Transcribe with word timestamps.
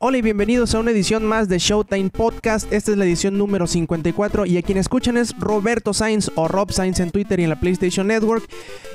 Hola 0.00 0.18
y 0.18 0.22
bienvenidos 0.22 0.76
a 0.76 0.78
una 0.78 0.92
edición 0.92 1.24
más 1.24 1.48
de 1.48 1.58
Showtime 1.58 2.10
Podcast. 2.10 2.72
Esta 2.72 2.92
es 2.92 2.96
la 2.96 3.04
edición 3.04 3.36
número 3.36 3.66
54 3.66 4.46
y 4.46 4.56
a 4.56 4.62
quien 4.62 4.78
escuchan 4.78 5.16
es 5.16 5.36
Roberto 5.36 5.92
Sainz 5.92 6.30
o 6.36 6.46
Rob 6.46 6.70
Sainz 6.70 7.00
en 7.00 7.10
Twitter 7.10 7.40
y 7.40 7.42
en 7.42 7.50
la 7.50 7.58
PlayStation 7.58 8.06
Network. 8.06 8.48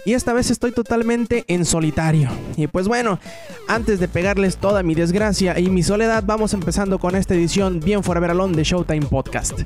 Y 0.05 0.13
esta 0.13 0.31
vez 0.31 0.49
estoy 0.49 0.71
totalmente 0.71 1.43
en 1.49 1.65
solitario. 1.65 2.29
Y 2.55 2.67
pues 2.67 2.87
bueno, 2.87 3.19
antes 3.67 3.99
de 3.99 4.07
pegarles 4.07 4.55
toda 4.55 4.81
mi 4.81 4.95
desgracia 4.95 5.59
y 5.59 5.69
mi 5.69 5.83
soledad, 5.83 6.23
vamos 6.25 6.53
empezando 6.53 6.99
con 6.99 7.17
esta 7.17 7.33
edición 7.33 7.81
bien 7.81 8.01
forever 8.01 8.31
alone 8.31 8.55
de 8.55 8.63
Showtime 8.63 9.05
Podcast. 9.07 9.59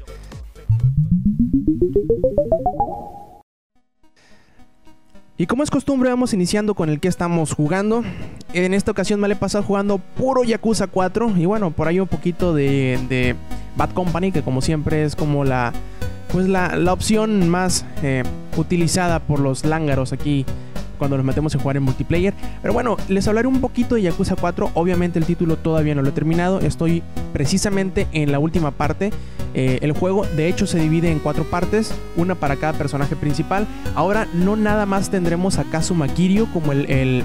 Y 5.39 5.45
como 5.45 5.61
es 5.61 5.69
costumbre, 5.69 6.09
vamos 6.09 6.33
iniciando 6.33 6.73
con 6.73 6.89
el 6.89 6.99
que 6.99 7.07
estamos 7.07 7.53
jugando. 7.53 8.03
En 8.53 8.73
esta 8.73 8.89
ocasión 8.89 9.19
me 9.19 9.27
le 9.27 9.35
he 9.35 9.37
pasado 9.37 9.63
jugando 9.63 9.99
puro 9.99 10.43
Yakuza 10.43 10.87
4. 10.87 11.33
Y 11.37 11.45
bueno, 11.45 11.69
por 11.69 11.87
ahí 11.87 11.99
un 11.99 12.07
poquito 12.07 12.55
de, 12.55 13.35
Bad 13.75 13.91
Company, 13.91 14.31
que 14.31 14.41
como 14.41 14.61
siempre 14.61 15.03
es 15.03 15.15
como 15.15 15.43
la. 15.43 15.73
Pues 16.31 16.47
la, 16.49 16.91
opción 16.91 17.47
más 17.49 17.85
eh, 18.01 18.23
utilizada 18.57 19.19
por 19.19 19.39
los 19.39 19.63
lángaros 19.63 20.11
aquí 20.11 20.45
cuando 20.97 21.15
nos 21.15 21.25
metemos 21.25 21.53
a 21.55 21.59
jugar 21.59 21.77
en 21.77 21.83
multiplayer. 21.83 22.33
Pero 22.61 22.73
bueno, 22.73 22.97
les 23.07 23.27
hablaré 23.27 23.47
un 23.47 23.61
poquito 23.61 23.93
de 23.93 24.01
Yakuza 24.01 24.35
4. 24.35 24.71
Obviamente 24.73 25.19
el 25.19 25.25
título 25.25 25.57
todavía 25.57 25.93
no 25.93 26.01
lo 26.01 26.09
he 26.09 26.13
terminado. 26.13 26.59
Estoy 26.59 27.03
precisamente 27.31 28.07
en 28.11 28.31
la 28.31 28.39
última 28.39 28.71
parte. 28.71 29.11
Eh, 29.53 29.79
el 29.81 29.91
juego 29.91 30.25
de 30.35 30.47
hecho 30.47 30.67
se 30.67 30.79
divide 30.79 31.11
en 31.11 31.19
cuatro 31.19 31.43
partes, 31.43 31.93
una 32.15 32.35
para 32.35 32.55
cada 32.57 32.73
personaje 32.73 33.15
principal. 33.15 33.67
Ahora 33.95 34.27
no 34.33 34.55
nada 34.55 34.85
más 34.85 35.09
tendremos 35.09 35.57
a 35.57 35.63
Kazuma 35.63 36.07
Kiryu 36.07 36.47
como 36.51 36.71
el 36.71 37.23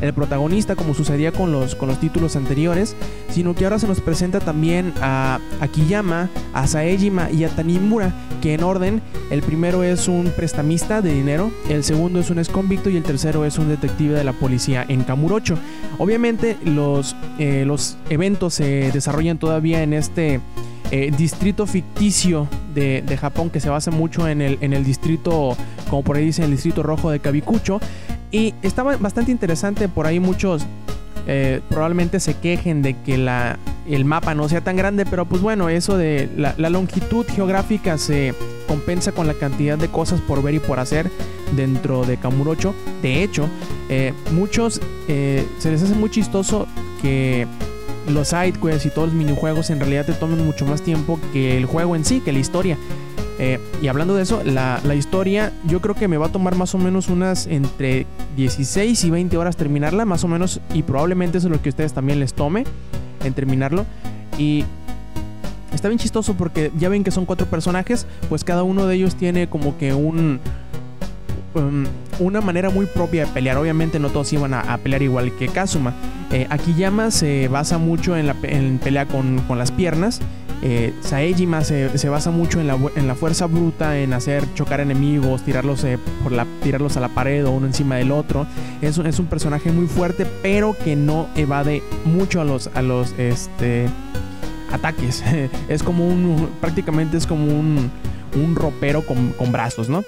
el 0.00 0.12
protagonista 0.12 0.76
como 0.76 0.94
sucedía 0.94 1.32
con 1.32 1.52
los, 1.52 1.74
con 1.74 1.88
los 1.88 1.98
títulos 1.98 2.36
anteriores, 2.36 2.96
sino 3.30 3.54
que 3.54 3.64
ahora 3.64 3.78
se 3.78 3.86
nos 3.86 4.00
presenta 4.00 4.40
también 4.40 4.92
a, 5.00 5.38
Akiyama, 5.60 6.28
a 6.52 6.66
Saejima 6.66 7.30
y 7.30 7.44
a 7.44 7.48
Tanimura, 7.48 8.12
que 8.42 8.54
en 8.54 8.62
orden, 8.62 9.02
el 9.30 9.42
primero 9.42 9.82
es 9.82 10.08
un 10.08 10.32
prestamista 10.36 11.00
de 11.02 11.14
dinero, 11.14 11.50
el 11.68 11.84
segundo 11.84 12.20
es 12.20 12.30
un 12.30 12.38
exconvicto 12.38 12.90
y 12.90 12.96
el 12.96 13.02
tercero 13.02 13.44
es 13.44 13.58
un 13.58 13.68
detective 13.68 14.14
de 14.14 14.24
la 14.24 14.32
policía 14.32 14.84
en 14.88 15.04
Kamurocho. 15.04 15.58
Obviamente 15.98 16.56
los, 16.64 17.16
eh, 17.38 17.64
los 17.66 17.96
eventos 18.10 18.54
se 18.54 18.90
desarrollan 18.92 19.38
todavía 19.38 19.82
en 19.82 19.92
este... 19.92 20.40
Eh, 20.92 21.12
distrito 21.16 21.66
ficticio 21.66 22.46
de, 22.74 23.18
Japón 23.20 23.50
que 23.50 23.60
se 23.60 23.68
basa 23.68 23.90
mucho 23.90 24.28
en 24.28 24.40
el, 24.40 24.58
en 24.60 24.72
el 24.72 24.84
distrito, 24.84 25.56
como 25.90 26.02
por 26.02 26.16
ahí 26.16 26.26
dice, 26.26 26.44
el 26.44 26.50
distrito 26.52 26.82
rojo 26.82 27.10
de 27.10 27.18
Kabikucho. 27.18 27.80
Y 28.30 28.54
estaba 28.62 28.96
bastante 28.96 29.32
interesante, 29.32 29.88
por 29.88 30.06
ahí 30.06 30.20
muchos 30.20 30.66
eh, 31.26 31.60
probablemente 31.68 32.20
se 32.20 32.34
quejen 32.34 32.82
de 32.82 32.94
que 33.02 33.14
el 33.14 34.04
mapa 34.04 34.34
no 34.34 34.48
sea 34.48 34.60
tan 34.60 34.76
grande, 34.76 35.04
pero 35.06 35.24
pues 35.24 35.42
bueno, 35.42 35.68
eso 35.68 35.96
de 35.96 36.28
la, 36.36 36.70
longitud 36.70 37.26
geográfica 37.26 37.98
se 37.98 38.34
compensa 38.68 39.10
con 39.12 39.26
la 39.26 39.34
cantidad 39.34 39.76
de 39.76 39.88
cosas 39.88 40.20
por 40.20 40.42
ver 40.42 40.54
y 40.54 40.58
por 40.60 40.78
hacer 40.78 41.10
dentro 41.56 42.04
de 42.04 42.16
Kamurocho. 42.16 42.74
De 43.02 43.24
hecho, 43.24 43.48
eh, 43.88 44.12
muchos 44.32 44.80
se 45.06 45.70
les 45.70 45.82
hace 45.82 45.94
muy 45.94 46.10
chistoso 46.10 46.68
que 47.02 47.46
los 48.08 48.28
sidequests 48.28 48.86
y 48.86 48.90
todos 48.90 49.08
los 49.08 49.16
minijuegos 49.16 49.70
en 49.70 49.80
realidad 49.80 50.06
te 50.06 50.12
tomen 50.12 50.44
mucho 50.44 50.66
más 50.66 50.82
tiempo 50.82 51.18
que 51.32 51.56
el 51.56 51.66
juego 51.66 51.96
en 51.96 52.04
sí, 52.04 52.20
que 52.20 52.32
la 52.32 52.38
historia. 52.38 52.78
Eh, 53.38 53.60
y 53.82 53.88
hablando 53.88 54.14
de 54.14 54.22
eso, 54.22 54.42
la, 54.44 54.80
historia 54.94 55.52
yo 55.64 55.80
creo 55.80 55.94
que 55.94 56.08
me 56.08 56.16
va 56.16 56.26
a 56.26 56.32
tomar 56.32 56.56
más 56.56 56.74
o 56.74 56.78
menos 56.78 57.08
unas 57.08 57.46
entre 57.46 58.06
16 58.36 59.04
y 59.04 59.10
20 59.10 59.36
horas 59.36 59.56
terminarla, 59.56 60.04
más 60.04 60.24
o 60.24 60.28
menos, 60.28 60.60
y 60.72 60.82
probablemente 60.82 61.38
eso 61.38 61.48
es 61.48 61.52
lo 61.52 61.60
que 61.60 61.68
a 61.68 61.70
ustedes 61.70 61.92
también 61.92 62.18
les 62.18 62.32
tome 62.32 62.64
en 63.24 63.34
terminarlo. 63.34 63.84
Y 64.38 64.64
está 65.72 65.88
bien 65.88 65.98
chistoso 65.98 66.34
porque 66.34 66.72
ya 66.78 66.88
ven 66.88 67.04
que 67.04 67.10
son 67.10 67.26
cuatro 67.26 67.46
personajes, 67.46 68.06
pues 68.28 68.42
cada 68.42 68.62
uno 68.62 68.86
de 68.86 68.96
ellos 68.96 69.16
tiene 69.16 69.48
como 69.48 69.76
que 69.76 69.92
un... 69.92 70.40
Um, 71.54 71.84
una 72.18 72.40
manera 72.40 72.70
muy 72.70 72.86
propia 72.86 73.26
de 73.26 73.32
pelear. 73.32 73.56
Obviamente 73.56 73.98
no 73.98 74.10
todos 74.10 74.32
iban 74.32 74.54
a, 74.54 74.76
pelear 74.78 75.02
igual 75.02 75.32
que 75.36 75.48
Kazuma. 75.48 75.94
Eh, 76.32 76.46
Akiyama 76.50 77.10
se 77.10 77.48
basa 77.48 77.78
mucho 77.78 78.16
en, 78.16 78.26
la, 78.26 78.36
en 78.42 78.78
pelea 78.78 79.06
con, 79.06 79.38
con 79.46 79.58
las 79.58 79.70
piernas 79.70 80.20
eh, 80.62 80.94
Saejima 81.02 81.62
se, 81.62 82.08
basa 82.08 82.30
mucho 82.30 82.60
en 82.60 82.66
la, 82.66 83.14
fuerza 83.14 83.46
bruta, 83.46 83.98
en 83.98 84.12
hacer 84.12 84.42
chocar 84.54 84.80
enemigos, 84.80 85.42
tirarlos, 85.42 85.84
eh, 85.84 85.98
por 86.22 86.32
la, 86.32 86.46
tirarlos 86.62 86.96
a 86.96 87.00
la 87.00 87.08
pared 87.08 87.46
o 87.46 87.50
uno 87.50 87.66
encima 87.66 87.96
del 87.96 88.10
otro. 88.10 88.46
Es, 88.80 88.98
es 88.98 89.18
un 89.18 89.26
personaje 89.26 89.70
muy 89.70 89.86
fuerte, 89.86 90.26
pero 90.42 90.74
que 90.82 90.96
no 90.96 91.28
evade 91.36 91.82
mucho 92.04 92.40
a 92.40 92.44
los, 92.44 92.68
a 92.74 92.82
los 92.82 93.12
este, 93.18 93.86
ataques. 94.72 95.22
es 95.68 95.82
como 95.82 96.08
un, 96.08 96.48
prácticamente 96.60 97.16
es 97.16 97.26
como 97.26 97.44
un, 97.46 97.90
un 98.34 98.56
ropero 98.56 99.04
con, 99.04 99.52
brazos, 99.52 99.88
¿no? 99.88 100.04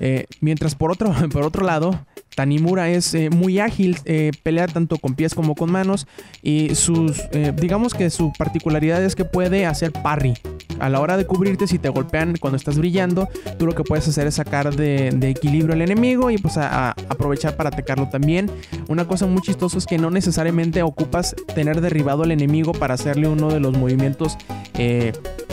Eh, 0.00 0.26
mientras 0.40 0.74
por 0.74 0.90
otro, 0.90 1.12
por 1.32 1.44
otro 1.44 1.64
lado, 1.64 1.98
Tanimura 2.38 2.88
es 2.88 3.14
eh, 3.14 3.30
muy 3.30 3.58
ágil, 3.58 3.98
eh, 4.04 4.30
pelea 4.44 4.68
tanto 4.68 4.98
con 4.98 5.14
pies 5.14 5.34
como 5.34 5.56
con 5.56 5.72
manos 5.72 6.06
y 6.40 6.72
sus, 6.76 7.18
eh, 7.32 7.52
digamos 7.52 7.94
que 7.94 8.10
su 8.10 8.32
particularidad 8.38 9.02
es 9.02 9.16
que 9.16 9.24
puede 9.24 9.66
hacer 9.66 9.90
parry. 9.90 10.34
A 10.78 10.88
la 10.88 11.00
hora 11.00 11.16
de 11.16 11.26
cubrirte, 11.26 11.66
si 11.66 11.80
te 11.80 11.88
golpean 11.88 12.36
cuando 12.36 12.56
estás 12.56 12.78
brillando, 12.78 13.28
tú 13.58 13.66
lo 13.66 13.74
que 13.74 13.82
puedes 13.82 14.06
hacer 14.06 14.28
es 14.28 14.36
sacar 14.36 14.76
de, 14.76 15.08
equilibrio 15.28 15.74
al 15.74 15.82
enemigo 15.82 16.30
y 16.30 16.38
pues 16.38 16.56
aprovechar 16.58 17.56
para 17.56 17.70
atacarlo 17.70 18.08
también. 18.08 18.48
Una 18.86 19.08
cosa 19.08 19.26
muy 19.26 19.42
chistosa 19.42 19.76
es 19.76 19.86
que 19.86 19.98
no 19.98 20.08
necesariamente 20.12 20.84
ocupas 20.84 21.34
tener 21.56 21.80
derribado 21.80 22.22
al 22.22 22.30
enemigo 22.30 22.70
para 22.70 22.94
hacerle 22.94 23.26
uno 23.26 23.50
de 23.50 23.58
los 23.58 23.76
movimientos 23.76 24.38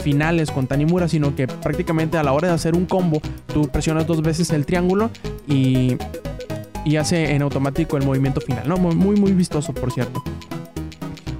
finales 0.04 0.52
con 0.52 0.68
Tanimura, 0.68 1.08
sino 1.08 1.34
que 1.34 1.48
prácticamente 1.48 2.16
a 2.16 2.22
la 2.22 2.32
hora 2.32 2.46
de 2.46 2.54
hacer 2.54 2.76
un 2.76 2.86
combo, 2.86 3.20
tú 3.52 3.66
presionas 3.66 4.06
dos 4.06 4.22
veces 4.22 4.50
el 4.50 4.64
triángulo 4.64 5.10
y 5.48 5.96
y 6.86 6.96
hace 6.96 7.34
en 7.34 7.42
automático 7.42 7.96
el 7.96 8.04
movimiento 8.04 8.40
final, 8.40 8.68
¿no? 8.68 8.76
Muy, 8.76 9.16
muy 9.16 9.32
vistoso, 9.32 9.74
por 9.74 9.90
cierto. 9.90 10.22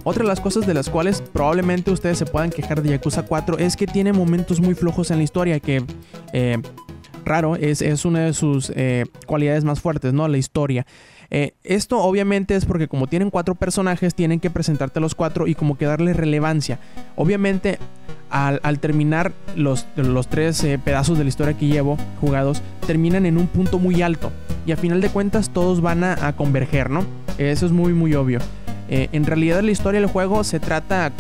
Otra 0.03 0.25
de 0.25 0.29
las 0.29 0.41
cosas 0.41 0.67
de 0.67 0.75
las 0.75 0.91
cuales 0.91 1.23
probablemente 1.33 1.93
ustedes 1.93 2.19
se 2.19 2.27
puedan 2.27 2.51
quejar 2.51 2.83
de 2.83 2.91
Yakuza 2.91 3.25
4 3.25 3.59
es 3.59 3.77
que 3.77 3.87
tiene 3.87 4.13
momentos 4.13 4.61
muy 4.61 4.75
flojos 4.75 5.11
en 5.11 5.19
la 5.19 5.25
historia 5.25 5.61
que... 5.61 5.85
Eh, 6.33 6.59
raro, 7.25 7.57
es, 7.57 7.81
es, 7.81 8.05
una 8.05 8.21
de 8.21 8.33
sus 8.33 8.73
eh, 8.75 9.05
cualidades 9.27 9.65
más 9.65 9.81
fuertes, 9.81 10.13
¿no? 10.13 10.27
La 10.27 10.37
historia. 10.37 10.85
Eh, 11.31 11.55
esto 11.63 11.99
obviamente 11.99 12.55
es 12.55 12.67
porque 12.67 12.89
como 12.89 13.07
tienen 13.07 13.31
cuatro 13.31 13.55
personajes, 13.55 14.15
tienen 14.15 14.41
que 14.41 14.51
presentarte 14.51 15.01
los 15.01 15.15
cuatro 15.15 15.47
y 15.47 15.55
como 15.55 15.79
que 15.79 15.87
darle 15.87 16.13
relevancia. 16.13 16.81
Obviamente 17.15 17.79
al, 18.31 18.79
terminar 18.81 19.33
los, 19.55 19.87
los 19.97 20.29
tres 20.29 20.63
eh, 20.65 20.79
pedazos 20.79 21.19
de 21.19 21.25
la 21.25 21.29
historia 21.29 21.55
que 21.55 21.67
llevo 21.67 21.97
jugados, 22.21 22.63
terminan 22.87 23.27
en 23.27 23.39
un 23.39 23.47
punto 23.47 23.79
muy 23.79 24.03
alto. 24.03 24.33
Y 24.67 24.73
a 24.73 24.77
final 24.77 25.01
de 25.01 25.09
cuentas 25.09 25.51
todos 25.51 25.81
van 25.81 26.05
a, 26.05 26.35
converger, 26.37 26.91
¿no? 26.91 27.05
Eso 27.39 27.67
es 27.67 27.73
muy, 27.73 27.93
muy 27.93 28.15
obvio. 28.15 28.41
Eh, 28.89 29.09
en 29.13 29.25
realidad 29.25 29.63
la 29.63 29.71
historia 29.71 30.01
del 30.01 30.11
juego 30.11 30.45
se 30.45 30.61
trata 30.61 31.13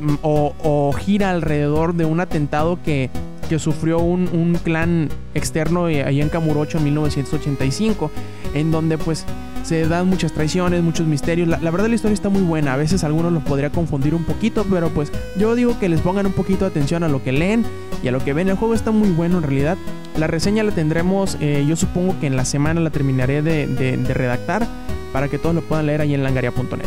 mm, 0.00 0.14
o, 0.22 0.92
gira 0.92 1.30
alrededor 1.30 1.94
de 1.94 2.04
un 2.04 2.20
atentado 2.20 2.78
que, 2.82 3.10
que 3.48 3.58
sufrió 3.58 3.98
un, 3.98 4.28
un, 4.32 4.58
clan 4.62 5.08
externo 5.34 5.86
allá 5.86 6.08
en 6.08 6.28
Kamurocho 6.28 6.78
en 6.78 6.84
1985, 6.84 8.10
en 8.54 8.70
donde 8.70 8.98
pues 8.98 9.24
se 9.62 9.86
dan 9.86 10.08
muchas 10.08 10.32
traiciones, 10.32 10.82
muchos 10.82 11.06
misterios. 11.06 11.48
La, 11.48 11.70
verdad 11.70 11.88
la 11.88 11.94
historia 11.94 12.14
está 12.14 12.28
muy 12.28 12.42
buena. 12.42 12.74
A 12.74 12.76
veces 12.76 13.04
algunos 13.04 13.32
los 13.32 13.42
podría 13.42 13.70
confundir 13.70 14.14
un 14.14 14.24
poquito, 14.24 14.64
pero 14.68 14.88
pues 14.90 15.12
yo 15.38 15.54
digo 15.54 15.78
que 15.78 15.88
les 15.88 16.00
pongan 16.00 16.26
un 16.26 16.32
poquito 16.32 16.64
de 16.64 16.70
atención 16.70 17.02
a 17.04 17.08
lo 17.08 17.22
que 17.22 17.32
leen 17.32 17.64
y 18.02 18.08
a 18.08 18.12
lo 18.12 18.22
que 18.24 18.32
ven. 18.32 18.48
El 18.48 18.56
juego 18.56 18.74
está 18.74 18.90
muy 18.90 19.10
bueno 19.10 19.38
en 19.38 19.44
realidad. 19.44 19.76
La 20.16 20.26
reseña 20.26 20.62
la 20.64 20.72
tendremos, 20.72 21.36
eh, 21.40 21.64
yo 21.68 21.76
supongo 21.76 22.18
que 22.20 22.26
en 22.26 22.36
la 22.36 22.44
semana 22.44 22.80
la 22.80 22.90
terminaré 22.90 23.42
de, 23.42 23.98
redactar 24.14 24.66
para 25.12 25.28
que 25.28 25.38
todos 25.38 25.54
lo 25.54 25.62
puedan 25.62 25.86
leer 25.86 26.00
ahí 26.00 26.14
en 26.14 26.22
langaria.net. 26.22 26.86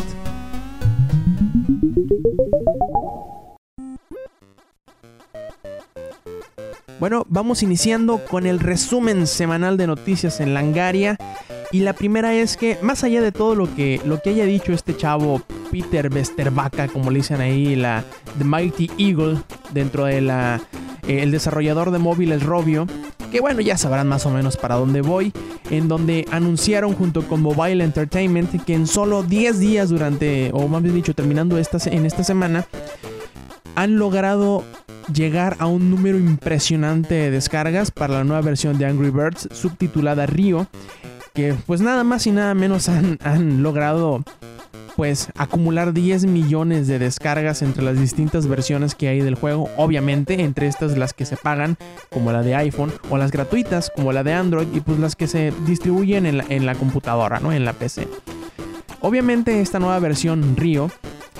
Bueno, 7.00 7.26
vamos 7.28 7.62
iniciando 7.62 8.24
con 8.24 8.46
el 8.46 8.60
resumen 8.60 9.26
semanal 9.26 9.76
de 9.76 9.86
noticias 9.86 10.40
en 10.40 10.54
Langaria. 10.54 11.18
Y 11.74 11.80
la 11.80 11.92
primera 11.92 12.32
es 12.32 12.56
que, 12.56 12.78
más 12.82 13.02
allá 13.02 13.20
de 13.20 13.32
todo 13.32 13.56
lo 13.56 13.74
que, 13.74 14.00
lo 14.04 14.22
que 14.22 14.30
haya 14.30 14.44
dicho 14.44 14.72
este 14.72 14.96
chavo, 14.96 15.42
Peter 15.72 16.08
Westervaca, 16.08 16.86
como 16.86 17.10
le 17.10 17.16
dicen 17.16 17.40
ahí, 17.40 17.74
la 17.74 18.04
The 18.38 18.44
Mighty 18.44 18.92
Eagle, 18.96 19.38
dentro 19.72 20.04
de 20.04 20.20
la 20.20 20.60
eh, 21.08 21.24
el 21.24 21.32
desarrollador 21.32 21.90
de 21.90 21.98
móviles 21.98 22.44
Robio, 22.44 22.86
que 23.32 23.40
bueno, 23.40 23.60
ya 23.60 23.76
sabrán 23.76 24.06
más 24.06 24.24
o 24.24 24.30
menos 24.30 24.56
para 24.56 24.76
dónde 24.76 25.00
voy, 25.00 25.32
en 25.68 25.88
donde 25.88 26.28
anunciaron 26.30 26.94
junto 26.94 27.26
con 27.26 27.42
Mobile 27.42 27.82
Entertainment 27.82 28.64
que 28.64 28.74
en 28.74 28.86
solo 28.86 29.24
10 29.24 29.58
días 29.58 29.88
durante, 29.88 30.52
o 30.54 30.68
más 30.68 30.80
bien 30.80 30.94
dicho, 30.94 31.12
terminando 31.12 31.58
esta, 31.58 31.78
en 31.90 32.06
esta 32.06 32.22
semana, 32.22 32.66
han 33.74 33.98
logrado 33.98 34.62
llegar 35.12 35.56
a 35.58 35.66
un 35.66 35.90
número 35.90 36.18
impresionante 36.18 37.14
de 37.14 37.30
descargas 37.32 37.90
para 37.90 38.14
la 38.14 38.22
nueva 38.22 38.42
versión 38.42 38.78
de 38.78 38.86
Angry 38.86 39.10
Birds 39.10 39.48
subtitulada 39.50 40.26
Rio, 40.26 40.68
que 41.34 41.54
pues 41.66 41.80
nada 41.80 42.04
más 42.04 42.26
y 42.26 42.30
nada 42.30 42.54
menos 42.54 42.88
han, 42.88 43.18
han 43.22 43.62
logrado 43.62 44.22
pues 44.96 45.28
acumular 45.36 45.92
10 45.92 46.26
millones 46.26 46.86
de 46.86 46.98
descargas 46.98 47.62
entre 47.62 47.82
las 47.82 47.98
distintas 47.98 48.46
versiones 48.46 48.94
que 48.94 49.08
hay 49.08 49.20
del 49.20 49.34
juego, 49.34 49.68
obviamente 49.76 50.40
entre 50.40 50.68
estas 50.68 50.96
las 50.96 51.12
que 51.12 51.26
se 51.26 51.36
pagan 51.36 51.76
como 52.10 52.32
la 52.32 52.42
de 52.42 52.54
iPhone 52.54 52.92
o 53.10 53.18
las 53.18 53.32
gratuitas 53.32 53.90
como 53.94 54.12
la 54.12 54.22
de 54.22 54.32
Android 54.32 54.68
y 54.72 54.80
pues 54.80 54.98
las 54.98 55.16
que 55.16 55.26
se 55.26 55.52
distribuyen 55.66 56.26
en 56.26 56.38
la, 56.38 56.44
en 56.48 56.66
la 56.66 56.74
computadora, 56.76 57.40
¿no? 57.40 57.52
En 57.52 57.64
la 57.64 57.72
PC. 57.72 58.06
Obviamente 59.00 59.60
esta 59.60 59.78
nueva 59.80 59.98
versión 59.98 60.56
Rio 60.56 60.90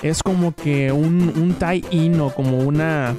es 0.01 0.21
como 0.21 0.53
que 0.53 0.91
un, 0.91 1.33
un 1.35 1.53
tie-in 1.53 2.19
o 2.19 2.29
como 2.31 2.59
una 2.59 3.15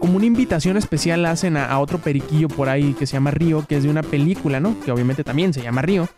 como 0.00 0.16
una 0.16 0.26
invitación 0.26 0.76
especial 0.76 1.24
hacen 1.26 1.56
a, 1.56 1.66
a, 1.66 1.78
otro 1.78 1.98
periquillo 1.98 2.48
por 2.48 2.68
ahí 2.68 2.94
que 2.94 3.06
se 3.06 3.12
llama 3.12 3.30
Río, 3.30 3.64
que 3.68 3.76
es 3.76 3.84
de 3.84 3.90
una 3.90 4.02
película, 4.02 4.58
¿no? 4.58 4.80
Que 4.80 4.90
obviamente 4.90 5.22
también 5.22 5.52
se 5.52 5.62
llama 5.62 5.82
Río, 5.82 6.08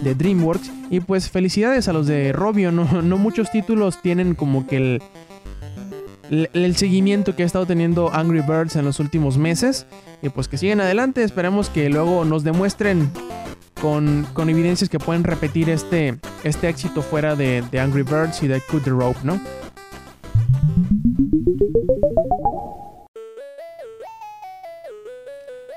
de 0.00 0.14
DreamWorks. 0.14 0.70
Y 0.90 1.00
pues 1.00 1.28
felicidades 1.28 1.88
a 1.88 1.92
los 1.92 2.06
de 2.06 2.32
Robio, 2.32 2.72
no, 2.72 2.84
no 3.02 3.18
muchos 3.18 3.50
títulos 3.50 4.00
tienen 4.00 4.34
como 4.34 4.66
que 4.66 4.76
el, 6.30 6.48
el, 6.52 6.76
seguimiento 6.76 7.34
que 7.34 7.42
ha 7.42 7.46
estado 7.46 7.66
teniendo 7.66 8.14
Angry 8.14 8.40
Birds 8.40 8.76
en 8.76 8.84
los 8.84 9.00
últimos 9.00 9.36
meses. 9.36 9.86
Y 10.22 10.28
pues 10.28 10.46
que 10.46 10.56
siguen 10.56 10.80
adelante, 10.80 11.24
esperemos 11.24 11.68
que 11.68 11.90
luego 11.90 12.24
nos 12.24 12.44
demuestren 12.44 13.10
con, 13.80 14.24
con 14.32 14.48
evidencias 14.50 14.88
que 14.88 15.00
pueden 15.00 15.24
repetir 15.24 15.68
este, 15.68 16.18
este 16.44 16.68
éxito 16.68 17.02
fuera 17.02 17.34
de, 17.34 17.64
de 17.72 17.80
Angry 17.80 18.02
Birds 18.02 18.40
y 18.42 18.46
de 18.48 18.60
Cut 18.60 18.84
the 18.84 18.90
Rope, 18.90 19.18
¿no? 19.24 19.40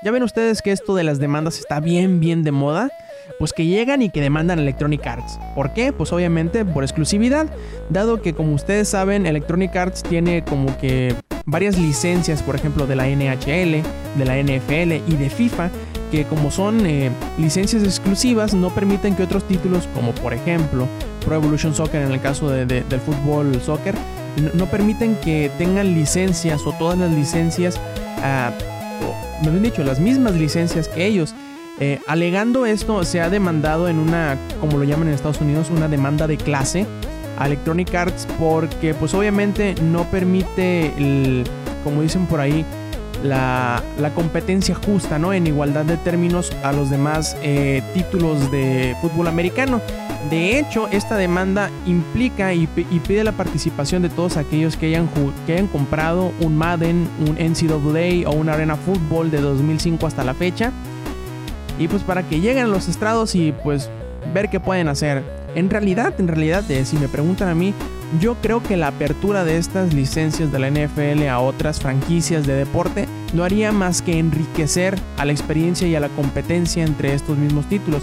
Ya 0.06 0.12
ven 0.12 0.22
ustedes 0.22 0.62
que 0.62 0.70
esto 0.70 0.94
de 0.94 1.02
las 1.02 1.18
demandas 1.18 1.58
está 1.58 1.80
bien, 1.80 2.20
bien 2.20 2.44
de 2.44 2.52
moda. 2.52 2.92
Pues 3.40 3.52
que 3.52 3.66
llegan 3.66 4.02
y 4.02 4.08
que 4.08 4.20
demandan 4.20 4.60
Electronic 4.60 5.04
Arts. 5.04 5.36
¿Por 5.56 5.74
qué? 5.74 5.92
Pues 5.92 6.12
obviamente 6.12 6.64
por 6.64 6.84
exclusividad. 6.84 7.48
Dado 7.90 8.22
que 8.22 8.32
como 8.32 8.54
ustedes 8.54 8.88
saben, 8.88 9.26
Electronic 9.26 9.74
Arts 9.74 10.04
tiene 10.04 10.44
como 10.44 10.78
que 10.78 11.12
varias 11.44 11.76
licencias, 11.76 12.40
por 12.40 12.54
ejemplo, 12.54 12.86
de 12.86 12.94
la 12.94 13.08
NHL, 13.08 13.82
de 14.16 14.24
la 14.24 14.40
NFL 14.40 15.10
y 15.10 15.16
de 15.16 15.28
FIFA, 15.28 15.70
que 16.12 16.22
como 16.22 16.52
son 16.52 16.86
eh, 16.86 17.10
licencias 17.36 17.82
exclusivas, 17.82 18.54
no 18.54 18.72
permiten 18.72 19.16
que 19.16 19.24
otros 19.24 19.42
títulos, 19.48 19.88
como 19.92 20.12
por 20.12 20.34
ejemplo 20.34 20.86
Pro 21.24 21.34
Evolution 21.34 21.74
Soccer 21.74 22.02
en 22.02 22.12
el 22.12 22.20
caso 22.20 22.48
de, 22.48 22.64
de, 22.64 22.84
del 22.84 23.00
fútbol 23.00 23.60
soccer, 23.60 23.96
no, 24.54 24.66
permiten 24.66 25.16
que 25.16 25.50
tengan 25.58 25.94
licencias 25.96 26.64
o 26.64 26.72
todas 26.74 26.96
las 26.96 27.10
licencias. 27.10 27.80
Uh, 28.18 28.75
me 29.42 29.48
han 29.48 29.62
dicho, 29.62 29.84
las 29.84 30.00
mismas 30.00 30.34
licencias 30.34 30.88
que 30.88 31.06
ellos. 31.06 31.34
Eh, 31.78 32.00
alegando 32.06 32.64
esto, 32.64 33.04
se 33.04 33.20
ha 33.20 33.28
demandado 33.28 33.88
en 33.88 33.98
una, 33.98 34.38
como 34.60 34.78
lo 34.78 34.84
llaman 34.84 35.08
en 35.08 35.14
Estados 35.14 35.40
Unidos, 35.40 35.68
una 35.70 35.88
demanda 35.88 36.26
de 36.26 36.38
clase 36.38 36.86
a 37.38 37.46
Electronic 37.46 37.94
Arts 37.94 38.26
porque 38.38 38.94
pues 38.94 39.12
obviamente 39.12 39.74
no 39.82 40.04
permite, 40.10 40.86
el, 40.96 41.44
como 41.84 42.00
dicen 42.00 42.26
por 42.26 42.40
ahí, 42.40 42.64
la, 43.26 43.82
competencia 44.14 44.74
justa, 44.74 45.18
¿no? 45.18 45.32
En 45.32 45.46
igualdad 45.46 45.84
de 45.84 45.96
términos 45.96 46.52
a 46.62 46.72
los 46.72 46.90
demás 46.90 47.36
eh, 47.42 47.82
títulos 47.92 48.50
de 48.50 48.96
fútbol 49.00 49.28
americano. 49.28 49.80
De 50.30 50.58
hecho, 50.58 50.88
esta 50.88 51.16
demanda 51.16 51.70
implica 51.86 52.52
y, 52.54 52.66
pide 52.66 53.22
la 53.22 53.32
participación 53.32 54.02
de 54.02 54.08
todos 54.08 54.36
aquellos 54.36 54.76
que 54.76 54.86
hayan, 54.86 55.08
que 55.46 55.52
hayan 55.52 55.68
comprado 55.68 56.32
un 56.40 56.56
Madden, 56.56 57.08
un 57.20 57.36
NCAA 57.36 58.28
o 58.28 58.34
un 58.34 58.48
Arena 58.48 58.76
Football 58.76 59.30
de 59.30 59.40
2005 59.40 60.06
hasta 60.06 60.24
la 60.24 60.34
fecha 60.34 60.72
y 61.78 61.88
pues 61.88 62.02
para 62.02 62.22
que 62.22 62.40
lleguen 62.40 62.64
a 62.64 62.68
los 62.68 62.88
estrados 62.88 63.34
y 63.34 63.52
pues 63.52 63.90
ver 64.32 64.48
qué 64.48 64.60
pueden 64.60 64.88
hacer. 64.88 65.22
En 65.54 65.70
realidad, 65.70 66.14
en 66.18 66.28
realidad, 66.28 66.68
eh, 66.70 66.84
si 66.84 66.96
me 66.96 67.08
preguntan 67.08 67.48
a 67.48 67.54
mí, 67.54 67.72
yo 68.20 68.36
creo 68.36 68.62
que 68.62 68.76
la 68.76 68.88
apertura 68.88 69.44
de 69.44 69.58
estas 69.58 69.92
licencias 69.92 70.52
de 70.52 70.58
la 70.58 70.70
NFL 70.70 71.28
a 71.28 71.40
otras 71.40 71.80
franquicias 71.80 72.46
de 72.46 72.54
deporte 72.54 73.06
no 73.32 73.44
haría 73.44 73.72
más 73.72 74.02
que 74.02 74.18
enriquecer 74.18 74.98
a 75.16 75.24
la 75.24 75.32
experiencia 75.32 75.86
y 75.86 75.94
a 75.94 76.00
la 76.00 76.08
competencia 76.08 76.84
entre 76.84 77.14
estos 77.14 77.36
mismos 77.36 77.66
títulos. 77.68 78.02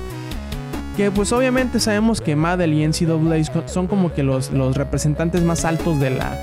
Que 0.98 1.10
pues 1.10 1.32
obviamente 1.32 1.80
sabemos 1.80 2.22
que 2.22 2.36
Madden 2.36 2.74
y 2.74 2.88
NCAA 2.88 3.68
son 3.68 3.88
como 3.88 4.14
que 4.14 4.22
los, 4.22 4.52
los 4.52 4.78
representantes 4.78 5.42
más 5.42 5.66
altos 5.66 6.00
de, 6.00 6.12
la, 6.12 6.40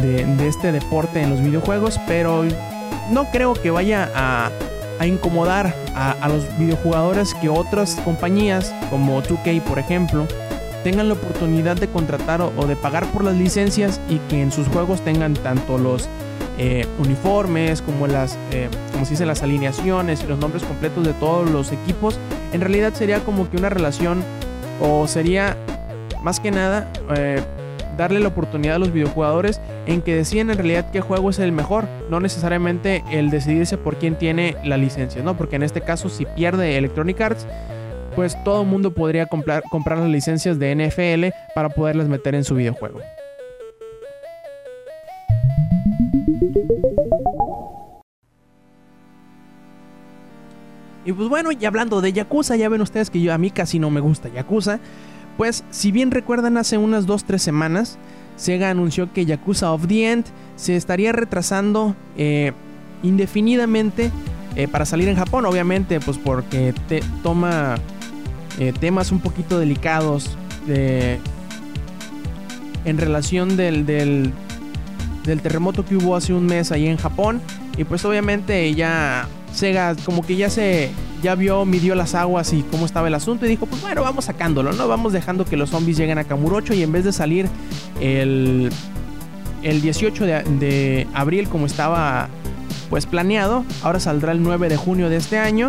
de, 0.00 0.48
este 0.48 0.72
deporte 0.72 1.20
en 1.20 1.30
los 1.30 1.42
videojuegos, 1.42 2.00
pero 2.06 2.44
no 3.10 3.26
creo 3.30 3.52
que 3.52 3.70
vaya 3.70 4.10
a, 4.14 4.50
incomodar 5.04 5.74
a, 5.94 6.12
a, 6.12 6.28
los 6.30 6.46
videojugadores 6.56 7.34
que 7.34 7.50
otras 7.50 7.96
compañías 8.06 8.74
como 8.88 9.22
2K 9.22 9.60
por 9.60 9.78
ejemplo 9.78 10.26
tengan 10.82 11.08
la 11.08 11.14
oportunidad 11.14 11.76
de 11.76 11.88
contratar 11.88 12.40
o 12.40 12.66
de 12.66 12.76
pagar 12.76 13.04
por 13.08 13.22
las 13.22 13.34
licencias 13.34 14.00
y 14.08 14.16
que 14.30 14.40
en 14.40 14.50
sus 14.50 14.66
juegos 14.68 15.02
tengan 15.02 15.34
tanto 15.34 15.76
los 15.76 16.08
eh, 16.58 16.86
uniformes 16.98 17.82
como 17.82 18.06
las 18.06 18.38
eh, 18.52 18.68
como 18.92 19.04
se 19.04 19.12
dice 19.12 19.26
las 19.26 19.42
alineaciones 19.42 20.22
y 20.22 20.26
los 20.26 20.38
nombres 20.38 20.62
completos 20.62 21.04
de 21.04 21.12
todos 21.14 21.50
los 21.50 21.72
equipos 21.72 22.18
en 22.52 22.60
realidad 22.60 22.94
sería 22.94 23.20
como 23.20 23.50
que 23.50 23.56
una 23.56 23.68
relación 23.68 24.22
o 24.80 25.06
sería 25.08 25.56
más 26.22 26.40
que 26.40 26.50
nada 26.50 26.90
eh, 27.16 27.42
darle 27.96 28.20
la 28.20 28.28
oportunidad 28.28 28.76
a 28.76 28.78
los 28.78 28.92
videojugadores 28.92 29.60
en 29.86 30.02
que 30.02 30.14
deciden 30.14 30.50
en 30.50 30.56
realidad 30.56 30.90
qué 30.90 31.00
juego 31.00 31.30
es 31.30 31.38
el 31.38 31.52
mejor, 31.52 31.86
no 32.10 32.20
necesariamente 32.20 33.04
el 33.10 33.30
decidirse 33.30 33.76
por 33.76 33.96
quién 33.96 34.16
tiene 34.16 34.56
la 34.64 34.76
licencia, 34.76 35.22
¿no? 35.22 35.36
Porque 35.36 35.56
en 35.56 35.62
este 35.62 35.80
caso 35.80 36.08
si 36.08 36.24
pierde 36.24 36.76
Electronic 36.76 37.20
Arts, 37.20 37.46
pues 38.16 38.42
todo 38.44 38.62
el 38.62 38.68
mundo 38.68 38.92
podría 38.92 39.26
comprar, 39.26 39.62
comprar 39.70 39.98
las 39.98 40.08
licencias 40.08 40.58
de 40.58 40.74
NFL 40.74 41.36
para 41.54 41.68
poderlas 41.68 42.08
meter 42.08 42.34
en 42.34 42.44
su 42.44 42.54
videojuego. 42.54 43.00
Y 51.04 51.12
pues 51.12 51.28
bueno, 51.28 51.50
y 51.52 51.64
hablando 51.64 52.00
de 52.00 52.12
Yakuza, 52.12 52.56
ya 52.56 52.68
ven 52.68 52.80
ustedes 52.80 53.10
que 53.10 53.20
yo 53.20 53.32
a 53.34 53.38
mí 53.38 53.50
casi 53.50 53.78
no 53.78 53.90
me 53.90 54.00
gusta 54.00 54.28
Yakuza. 54.28 54.80
Pues 55.36 55.64
si 55.70 55.92
bien 55.92 56.10
recuerdan 56.10 56.56
hace 56.56 56.78
unas 56.78 57.06
2-3 57.06 57.38
semanas, 57.38 57.98
Sega 58.36 58.70
anunció 58.70 59.12
que 59.12 59.26
Yakuza 59.26 59.72
of 59.72 59.86
the 59.86 60.10
End 60.10 60.24
se 60.56 60.76
estaría 60.76 61.12
retrasando 61.12 61.94
eh, 62.16 62.52
indefinidamente 63.02 64.10
eh, 64.56 64.68
para 64.68 64.84
salir 64.84 65.08
en 65.08 65.16
Japón, 65.16 65.46
obviamente, 65.46 66.00
pues 66.00 66.16
porque 66.16 66.72
toma 67.22 67.76
eh, 68.58 68.72
temas 68.78 69.10
un 69.10 69.18
poquito 69.18 69.58
delicados 69.58 70.36
de, 70.66 71.18
en 72.84 72.98
relación 72.98 73.56
del, 73.56 73.84
del, 73.84 74.32
del, 75.24 75.40
terremoto 75.40 75.84
que 75.84 75.96
hubo 75.96 76.14
hace 76.14 76.32
un 76.32 76.46
mes 76.46 76.70
ahí 76.70 76.86
en 76.86 76.96
Japón. 76.96 77.40
Y 77.76 77.82
pues 77.82 78.04
obviamente 78.04 78.72
ya 78.74 79.26
Sega 79.54 79.94
como 80.04 80.26
que 80.26 80.36
ya 80.36 80.50
se 80.50 80.90
ya 81.22 81.34
vio, 81.34 81.64
midió 81.64 81.94
las 81.94 82.14
aguas 82.14 82.52
y 82.52 82.62
cómo 82.70 82.84
estaba 82.84 83.08
el 83.08 83.14
asunto 83.14 83.46
y 83.46 83.48
dijo, 83.48 83.64
pues 83.64 83.80
bueno, 83.80 84.02
vamos 84.02 84.26
sacándolo, 84.26 84.74
¿no? 84.74 84.86
Vamos 84.88 85.14
dejando 85.14 85.46
que 85.46 85.56
los 85.56 85.70
zombies 85.70 85.96
lleguen 85.96 86.18
a 86.18 86.24
Kamurocho 86.24 86.74
y 86.74 86.82
en 86.82 86.92
vez 86.92 87.04
de 87.04 87.12
salir 87.12 87.48
el, 87.98 88.70
el 89.62 89.80
18 89.80 90.26
de, 90.26 91.06
abril 91.14 91.48
como 91.48 91.64
estaba 91.64 92.28
pues 92.90 93.06
planeado, 93.06 93.64
ahora 93.82 93.98
saldrá 93.98 94.32
el 94.32 94.42
9 94.42 94.68
de 94.68 94.76
junio 94.76 95.08
de 95.08 95.16
este 95.16 95.38
año 95.38 95.68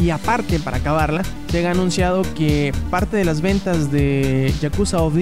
y 0.00 0.08
aparte 0.08 0.58
para 0.58 0.78
acabarla, 0.78 1.22
se 1.48 1.64
ha 1.66 1.70
anunciado 1.70 2.22
que 2.34 2.72
parte 2.90 3.18
de 3.18 3.26
las 3.26 3.42
ventas 3.42 3.92
de 3.92 4.52
Yakuza 4.62 5.02
of 5.02 5.14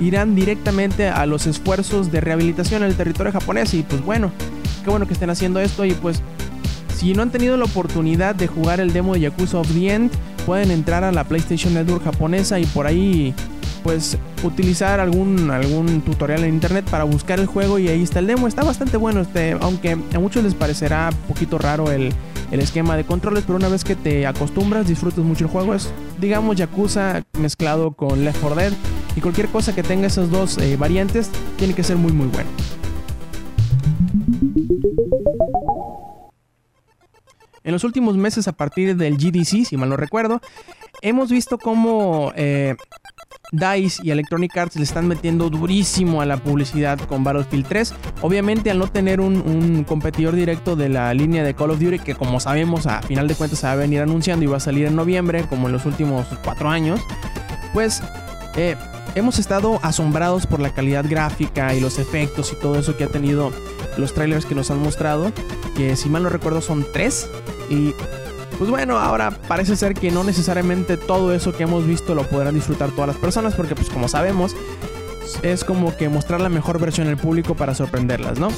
irán 0.00 0.34
directamente 0.34 1.08
a 1.08 1.24
los 1.26 1.46
esfuerzos 1.46 2.10
de 2.10 2.20
rehabilitación 2.20 2.82
en 2.82 2.90
el 2.90 2.96
territorio 2.96 3.32
japonés 3.32 3.72
y 3.72 3.84
pues 3.84 4.04
bueno, 4.04 4.32
qué 4.82 4.90
bueno 4.90 5.06
que 5.06 5.12
estén 5.12 5.30
haciendo 5.30 5.60
esto 5.60 5.84
y 5.84 5.92
pues 5.92 6.20
si 7.02 7.14
no 7.14 7.22
han 7.22 7.30
tenido 7.30 7.56
la 7.56 7.64
oportunidad 7.64 8.36
de 8.36 8.46
jugar 8.46 8.78
el 8.78 8.92
demo 8.92 9.14
de 9.14 9.20
Yakuza 9.22 9.58
of 9.58 9.68
the 9.74 9.92
End, 9.92 10.12
pueden 10.46 10.70
entrar 10.70 11.02
a 11.02 11.10
la 11.10 11.24
PlayStation 11.24 11.74
Network 11.74 12.04
japonesa 12.04 12.60
y 12.60 12.66
por 12.66 12.86
ahí 12.86 13.34
pues 13.82 14.16
utilizar 14.44 15.00
algún, 15.00 15.50
algún 15.50 16.02
tutorial 16.02 16.44
en 16.44 16.54
internet 16.54 16.84
para 16.88 17.02
buscar 17.02 17.40
el 17.40 17.46
juego 17.46 17.80
y 17.80 17.88
ahí 17.88 18.04
está 18.04 18.20
el 18.20 18.28
demo. 18.28 18.46
Está 18.46 18.62
bastante 18.62 18.96
bueno, 18.98 19.22
este, 19.22 19.56
aunque 19.60 19.98
a 20.14 20.18
muchos 20.20 20.44
les 20.44 20.54
parecerá 20.54 21.10
un 21.10 21.26
poquito 21.26 21.58
raro 21.58 21.90
el, 21.90 22.12
el 22.52 22.60
esquema 22.60 22.96
de 22.96 23.02
controles, 23.02 23.42
pero 23.44 23.56
una 23.56 23.68
vez 23.68 23.82
que 23.82 23.96
te 23.96 24.24
acostumbras, 24.24 24.86
disfrutas 24.86 25.24
mucho 25.24 25.46
el 25.46 25.50
juego. 25.50 25.74
Es, 25.74 25.92
digamos, 26.20 26.54
Yakuza 26.54 27.24
mezclado 27.36 27.94
con 27.94 28.24
Left 28.24 28.38
4 28.40 28.56
Dead 28.60 28.72
y 29.16 29.20
cualquier 29.20 29.48
cosa 29.48 29.74
que 29.74 29.82
tenga 29.82 30.06
esas 30.06 30.30
dos 30.30 30.56
eh, 30.58 30.76
variantes 30.76 31.30
tiene 31.58 31.74
que 31.74 31.82
ser 31.82 31.96
muy 31.96 32.12
muy 32.12 32.28
bueno. 32.28 32.48
En 37.64 37.72
los 37.72 37.84
últimos 37.84 38.16
meses, 38.16 38.48
a 38.48 38.52
partir 38.52 38.96
del 38.96 39.16
GDC, 39.16 39.64
si 39.64 39.76
mal 39.76 39.88
no 39.88 39.96
recuerdo, 39.96 40.40
hemos 41.00 41.30
visto 41.30 41.58
cómo 41.58 42.32
eh, 42.34 42.76
DICE 43.52 44.02
y 44.02 44.10
Electronic 44.10 44.56
Arts 44.56 44.76
le 44.76 44.82
están 44.82 45.06
metiendo 45.06 45.50
durísimo 45.50 46.22
a 46.22 46.26
la 46.26 46.38
publicidad 46.38 46.98
con 47.00 47.22
Battlefield 47.22 47.66
3. 47.68 47.94
Obviamente 48.22 48.70
al 48.70 48.78
no 48.78 48.88
tener 48.88 49.20
un, 49.20 49.84
competidor 49.84 50.34
directo 50.34 50.74
de 50.74 50.88
la 50.88 51.12
línea 51.14 51.44
de 51.44 51.54
Call 51.54 51.70
of 51.70 51.78
Duty, 51.78 51.98
que 51.98 52.14
como 52.14 52.40
sabemos 52.40 52.86
a 52.86 53.02
final 53.02 53.28
de 53.28 53.34
cuentas 53.34 53.60
se 53.60 53.66
va 53.66 53.72
a 53.72 53.76
venir 53.76 54.00
anunciando 54.00 54.44
y 54.44 54.48
va 54.48 54.56
a 54.56 54.60
salir 54.60 54.86
en 54.86 54.96
noviembre, 54.96 55.44
como 55.48 55.66
en 55.66 55.72
los 55.74 55.84
últimos 55.84 56.26
cuatro 56.42 56.68
años, 56.68 57.00
pues 57.74 58.02
eh, 58.56 58.76
hemos 59.14 59.38
estado 59.38 59.78
asombrados 59.82 60.46
por 60.46 60.60
la 60.60 60.70
calidad 60.70 61.04
gráfica 61.08 61.74
y 61.74 61.80
los 61.80 61.98
efectos 61.98 62.52
y 62.52 62.60
todo 62.60 62.78
eso 62.78 62.96
que 62.96 63.04
ha 63.04 63.08
tenido 63.08 63.52
los 63.96 64.14
trailers 64.14 64.46
que 64.46 64.54
nos 64.54 64.70
han 64.70 64.78
mostrado, 64.78 65.32
que 65.76 65.96
si 65.96 66.08
mal 66.08 66.22
no 66.22 66.28
recuerdo 66.28 66.60
son 66.60 66.86
tres. 66.92 67.28
Y 67.70 67.94
pues 68.58 68.70
bueno, 68.70 68.98
ahora 68.98 69.30
parece 69.48 69.76
ser 69.76 69.94
que 69.94 70.10
no 70.10 70.24
necesariamente 70.24 70.96
todo 70.96 71.32
eso 71.34 71.52
que 71.52 71.64
hemos 71.64 71.86
visto 71.86 72.14
lo 72.14 72.24
podrán 72.24 72.54
disfrutar 72.54 72.90
todas 72.90 73.08
las 73.08 73.16
personas, 73.16 73.54
porque 73.54 73.74
pues 73.74 73.90
como 73.90 74.08
sabemos, 74.08 74.54
es 75.42 75.64
como 75.64 75.96
que 75.96 76.08
mostrar 76.08 76.40
la 76.40 76.48
mejor 76.48 76.78
versión 76.78 77.08
al 77.08 77.16
público 77.16 77.54
para 77.54 77.74
sorprenderlas, 77.74 78.38
¿no? 78.38 78.48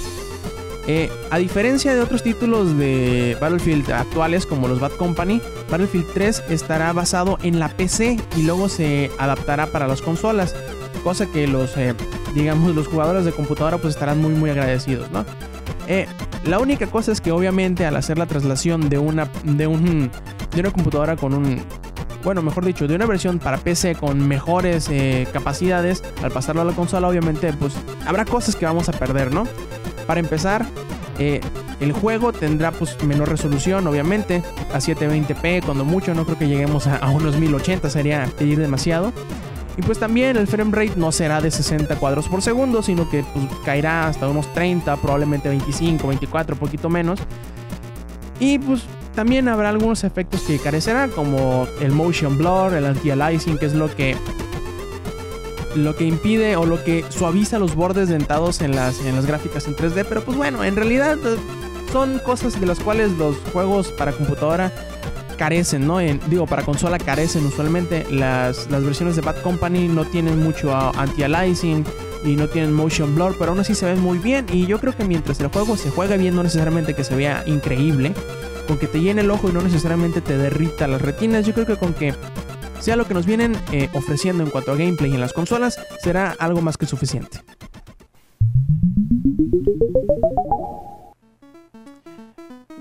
Eh, 0.86 1.10
a 1.30 1.38
diferencia 1.38 1.94
de 1.94 2.02
otros 2.02 2.22
títulos 2.22 2.76
de 2.76 3.38
Battlefield 3.40 3.90
actuales 3.90 4.44
como 4.44 4.68
los 4.68 4.80
Bad 4.80 4.92
Company, 4.92 5.40
Battlefield 5.70 6.06
3 6.12 6.44
estará 6.50 6.92
basado 6.92 7.38
en 7.42 7.58
la 7.58 7.70
PC 7.70 8.18
y 8.36 8.42
luego 8.42 8.68
se 8.68 9.10
adaptará 9.18 9.66
para 9.68 9.88
las 9.88 10.02
consolas, 10.02 10.54
cosa 11.02 11.24
que 11.26 11.46
los, 11.46 11.74
eh, 11.78 11.94
digamos, 12.34 12.74
los 12.74 12.88
jugadores 12.88 13.24
de 13.24 13.32
computadora 13.32 13.78
pues 13.78 13.94
estarán 13.94 14.20
muy 14.20 14.32
muy 14.32 14.50
agradecidos, 14.50 15.10
¿no? 15.10 15.24
Eh, 15.86 16.06
la 16.44 16.58
única 16.58 16.86
cosa 16.86 17.12
es 17.12 17.20
que 17.20 17.32
obviamente 17.32 17.86
al 17.86 17.96
hacer 17.96 18.18
la 18.18 18.26
traslación 18.26 18.88
de 18.88 18.98
una, 18.98 19.28
de 19.44 19.66
un, 19.66 20.10
de 20.54 20.60
una 20.60 20.70
computadora 20.70 21.16
con 21.16 21.34
un, 21.34 21.62
bueno, 22.22 22.42
mejor 22.42 22.64
dicho, 22.64 22.86
de 22.88 22.94
una 22.94 23.06
versión 23.06 23.38
para 23.38 23.58
PC 23.58 23.94
con 23.94 24.26
mejores 24.26 24.88
eh, 24.90 25.26
capacidades, 25.32 26.02
al 26.22 26.30
pasarlo 26.30 26.62
a 26.62 26.64
la 26.64 26.72
consola, 26.72 27.08
obviamente, 27.08 27.52
pues 27.52 27.74
habrá 28.06 28.24
cosas 28.24 28.56
que 28.56 28.64
vamos 28.64 28.88
a 28.88 28.92
perder, 28.92 29.32
¿no? 29.32 29.46
Para 30.06 30.20
empezar, 30.20 30.66
eh, 31.18 31.40
el 31.80 31.92
juego 31.92 32.32
tendrá 32.32 32.72
pues 32.72 33.02
menor 33.04 33.28
resolución, 33.28 33.86
obviamente, 33.86 34.42
a 34.72 34.78
720p, 34.78 35.64
cuando 35.64 35.84
mucho, 35.84 36.14
no 36.14 36.24
creo 36.24 36.38
que 36.38 36.48
lleguemos 36.48 36.86
a, 36.86 36.96
a 36.96 37.10
unos 37.10 37.36
1080, 37.36 37.90
sería 37.90 38.26
pedir 38.38 38.58
demasiado. 38.58 39.12
Y 39.76 39.82
pues 39.82 39.98
también 39.98 40.36
el 40.36 40.46
frame 40.46 40.70
rate 40.72 40.94
no 40.96 41.10
será 41.10 41.40
de 41.40 41.50
60 41.50 41.96
cuadros 41.96 42.28
por 42.28 42.42
segundo, 42.42 42.82
sino 42.82 43.08
que 43.10 43.24
pues, 43.34 43.46
caerá 43.64 44.06
hasta 44.06 44.28
unos 44.28 44.52
30, 44.54 44.96
probablemente 44.98 45.48
25, 45.48 46.06
24, 46.06 46.56
poquito 46.56 46.88
menos. 46.88 47.18
Y 48.38 48.58
pues 48.58 48.84
también 49.14 49.48
habrá 49.48 49.70
algunos 49.70 50.04
efectos 50.04 50.42
que 50.42 50.58
carecerán, 50.58 51.10
como 51.10 51.66
el 51.80 51.92
motion 51.92 52.38
blur, 52.38 52.74
el 52.74 52.84
anti-aliasing, 52.84 53.58
que 53.58 53.66
es 53.66 53.74
lo 53.74 53.94
que 53.94 54.16
lo 55.74 55.96
que 55.96 56.04
impide 56.04 56.54
o 56.54 56.66
lo 56.66 56.84
que 56.84 57.04
suaviza 57.08 57.58
los 57.58 57.74
bordes 57.74 58.08
dentados 58.08 58.60
en 58.60 58.76
las, 58.76 59.00
en 59.00 59.16
las 59.16 59.26
gráficas 59.26 59.66
en 59.66 59.74
3D. 59.74 60.06
Pero 60.08 60.24
pues 60.24 60.36
bueno, 60.36 60.62
en 60.62 60.76
realidad 60.76 61.18
eh, 61.24 61.36
son 61.92 62.20
cosas 62.20 62.60
de 62.60 62.66
las 62.66 62.78
cuales 62.78 63.12
los 63.12 63.36
juegos 63.52 63.88
para 63.92 64.12
computadora 64.12 64.72
carecen, 65.36 65.86
¿no? 65.86 65.98
Digo, 65.98 66.46
para 66.46 66.62
consola 66.62 66.98
carecen 66.98 67.46
usualmente. 67.46 68.06
Las, 68.10 68.70
las 68.70 68.84
versiones 68.84 69.16
de 69.16 69.22
Bad 69.22 69.42
Company 69.42 69.88
no 69.88 70.04
tienen 70.04 70.42
mucho 70.42 70.74
anti-aliasing 70.74 71.84
y 72.24 72.36
no 72.36 72.48
tienen 72.48 72.72
motion 72.72 73.14
blur, 73.14 73.36
pero 73.38 73.50
aún 73.50 73.60
así 73.60 73.74
se 73.74 73.86
ven 73.86 74.00
muy 74.00 74.18
bien. 74.18 74.46
Y 74.52 74.66
yo 74.66 74.80
creo 74.80 74.96
que 74.96 75.04
mientras 75.04 75.40
el 75.40 75.48
juego 75.48 75.76
se 75.76 75.90
juega 75.90 76.16
bien, 76.16 76.34
no 76.34 76.42
necesariamente 76.42 76.94
que 76.94 77.04
se 77.04 77.14
vea 77.14 77.42
increíble, 77.46 78.14
con 78.66 78.78
que 78.78 78.86
te 78.86 79.00
llene 79.00 79.20
el 79.20 79.30
ojo 79.30 79.48
y 79.48 79.52
no 79.52 79.60
necesariamente 79.60 80.20
te 80.20 80.36
derrita 80.36 80.88
las 80.88 81.02
retinas, 81.02 81.46
yo 81.46 81.52
creo 81.52 81.66
que 81.66 81.76
con 81.76 81.92
que 81.92 82.14
sea 82.80 82.96
lo 82.96 83.06
que 83.06 83.14
nos 83.14 83.26
vienen 83.26 83.56
eh, 83.72 83.88
ofreciendo 83.94 84.42
en 84.42 84.50
cuanto 84.50 84.72
a 84.72 84.76
gameplay 84.76 85.12
en 85.12 85.20
las 85.20 85.32
consolas, 85.32 85.78
será 86.02 86.34
algo 86.38 86.60
más 86.60 86.76
que 86.76 86.86
suficiente. 86.86 87.40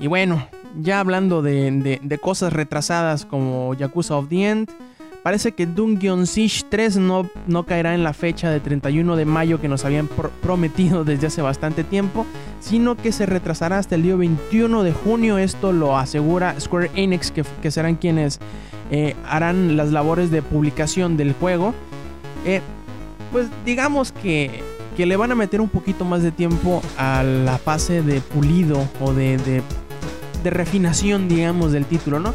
Y 0.03 0.07
bueno, 0.07 0.45
ya 0.81 0.99
hablando 0.99 1.41
de, 1.41 1.99
de, 2.03 2.17
cosas 2.17 2.51
retrasadas 2.51 3.25
como 3.25 3.73
Yakuza 3.73 4.17
of 4.17 4.27
the 4.27 4.49
End, 4.49 4.69
parece 5.23 5.53
que 5.53 5.65
Dungeon 5.65 6.27
Siege 6.27 6.65
3 6.69 6.97
no, 6.97 7.29
no 7.47 7.65
caerá 7.65 7.95
en 7.95 8.03
la 8.03 8.11
fecha 8.11 8.49
de 8.49 8.59
31 8.59 9.15
de 9.15 9.23
mayo 9.23 9.61
que 9.61 9.69
nos 9.69 9.85
habían 9.85 10.09
pr 10.09 10.27
prometido 10.41 11.03
desde 11.05 11.27
hace 11.27 11.41
bastante 11.41 11.85
tiempo, 11.85 12.25
sino 12.59 12.97
que 12.97 13.13
se 13.13 13.25
retrasará 13.25 13.77
hasta 13.77 13.95
el 13.95 14.03
día 14.03 14.17
21 14.17 14.83
de 14.83 14.91
junio. 14.91 15.37
Esto 15.37 15.71
lo 15.71 15.97
asegura 15.97 16.59
Square 16.59 16.91
Enix, 16.95 17.31
que, 17.31 17.45
que 17.61 17.71
serán 17.71 17.95
quienes 17.95 18.41
eh, 18.91 19.15
harán 19.25 19.77
las 19.77 19.93
labores 19.93 20.31
de 20.31 20.41
publicación 20.41 21.15
del 21.15 21.31
juego. 21.31 21.73
Eh, 22.45 22.59
pues 23.31 23.47
digamos 23.65 24.11
que, 24.11 24.63
que, 24.97 25.05
le 25.05 25.15
van 25.15 25.31
a 25.31 25.35
meter 25.35 25.61
un 25.61 25.69
poquito 25.69 26.03
más 26.03 26.21
de 26.21 26.33
tiempo 26.33 26.81
a 26.97 27.23
la 27.23 27.57
fase 27.57 28.01
de 28.01 28.19
pulido 28.19 28.85
o 28.99 29.13
de 29.13 29.63
de 30.43 30.49
refinación, 30.49 31.27
digamos, 31.27 31.71
del 31.71 31.85
título, 31.85 32.19
¿no? 32.19 32.33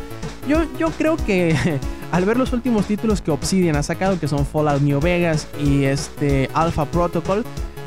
Yo, 0.49 0.65
yo 0.79 0.91
creo 0.91 1.17
que 1.17 1.55
al 2.13 2.25
ver 2.25 2.37
los 2.37 2.53
últimos 2.53 2.87
títulos 2.87 3.21
que 3.21 3.31
Obsidian 3.31 3.77
ha 3.77 3.83
sacado, 3.83 4.19
que 4.19 4.29
son 4.29 4.47
Fallout 4.47 4.81
New 4.81 5.01
Vegas 5.01 5.47
y 5.63 5.85
este 5.85 6.49
Alpha 6.55 6.87
Protocol, 6.87 7.45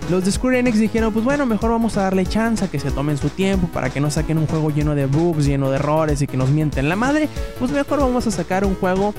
los 0.09 0.25
de 0.25 0.31
Square 0.31 0.59
Enix 0.59 0.77
dijeron, 0.77 1.13
pues 1.13 1.23
bueno, 1.23 1.45
mejor 1.45 1.71
vamos 1.71 1.95
a 1.97 2.01
darle 2.01 2.25
chance 2.25 2.65
a 2.65 2.67
que 2.69 2.79
se 2.79 2.91
tomen 2.91 3.17
su 3.17 3.29
tiempo 3.29 3.67
para 3.67 3.89
que 3.89 4.01
no 4.01 4.11
saquen 4.11 4.37
un 4.37 4.47
juego 4.47 4.69
lleno 4.69 4.93
de 4.93 5.05
bugs, 5.05 5.45
lleno 5.45 5.69
de 5.69 5.77
errores 5.77 6.21
y 6.21 6.27
que 6.27 6.37
nos 6.37 6.49
mienten 6.49 6.89
la 6.89 6.95
madre. 6.95 7.29
Pues 7.59 7.71
mejor 7.71 7.99
vamos 7.99 8.27
a 8.27 8.31
sacar 8.31 8.65
un 8.65 8.75
juego 8.75 9.13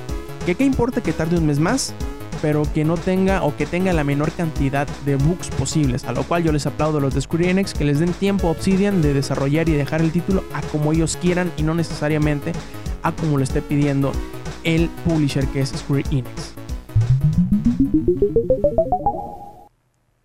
que 0.44 0.54
qué 0.54 0.64
importa 0.64 1.00
que 1.00 1.12
tarde 1.12 1.38
un 1.38 1.47
mes 1.47 1.59
más, 1.59 1.94
pero 2.42 2.64
que 2.75 2.84
no 2.84 2.96
tenga 2.96 3.44
o 3.44 3.56
que 3.56 3.64
tenga 3.64 3.92
la 3.92 4.04
menor 4.04 4.32
cantidad 4.32 4.87
de 5.06 5.16
bugs 5.16 5.49
posibles. 5.50 6.04
A 6.04 6.12
lo 6.12 6.25
cual 6.25 6.42
yo 6.42 6.52
les 6.52 6.66
aplaudo 6.66 6.99
a 6.99 7.00
los 7.00 7.14
de 7.14 7.22
Square 7.22 7.49
Enix 7.49 7.72
que 7.72 7.84
les 7.84 8.00
den 8.00 8.12
tiempo 8.12 8.49
a 8.49 8.50
Obsidian 8.50 9.00
de 9.00 9.14
desarrollar 9.14 9.68
y 9.68 9.72
dejar 9.72 10.02
el 10.02 10.11
título 10.11 10.44
a 10.52 10.61
como 10.61 10.92
ellos 10.92 11.16
quieran 11.22 11.50
y 11.56 11.62
no 11.62 11.72
necesariamente 11.72 12.52
a 13.02 13.12
como 13.12 13.38
lo 13.38 13.44
esté 13.44 13.62
pidiendo 13.62 14.12
el 14.64 14.90
publisher 15.04 15.46
que 15.46 15.61
es 15.61 15.70
Square 15.70 16.04
Enix. 16.11 16.51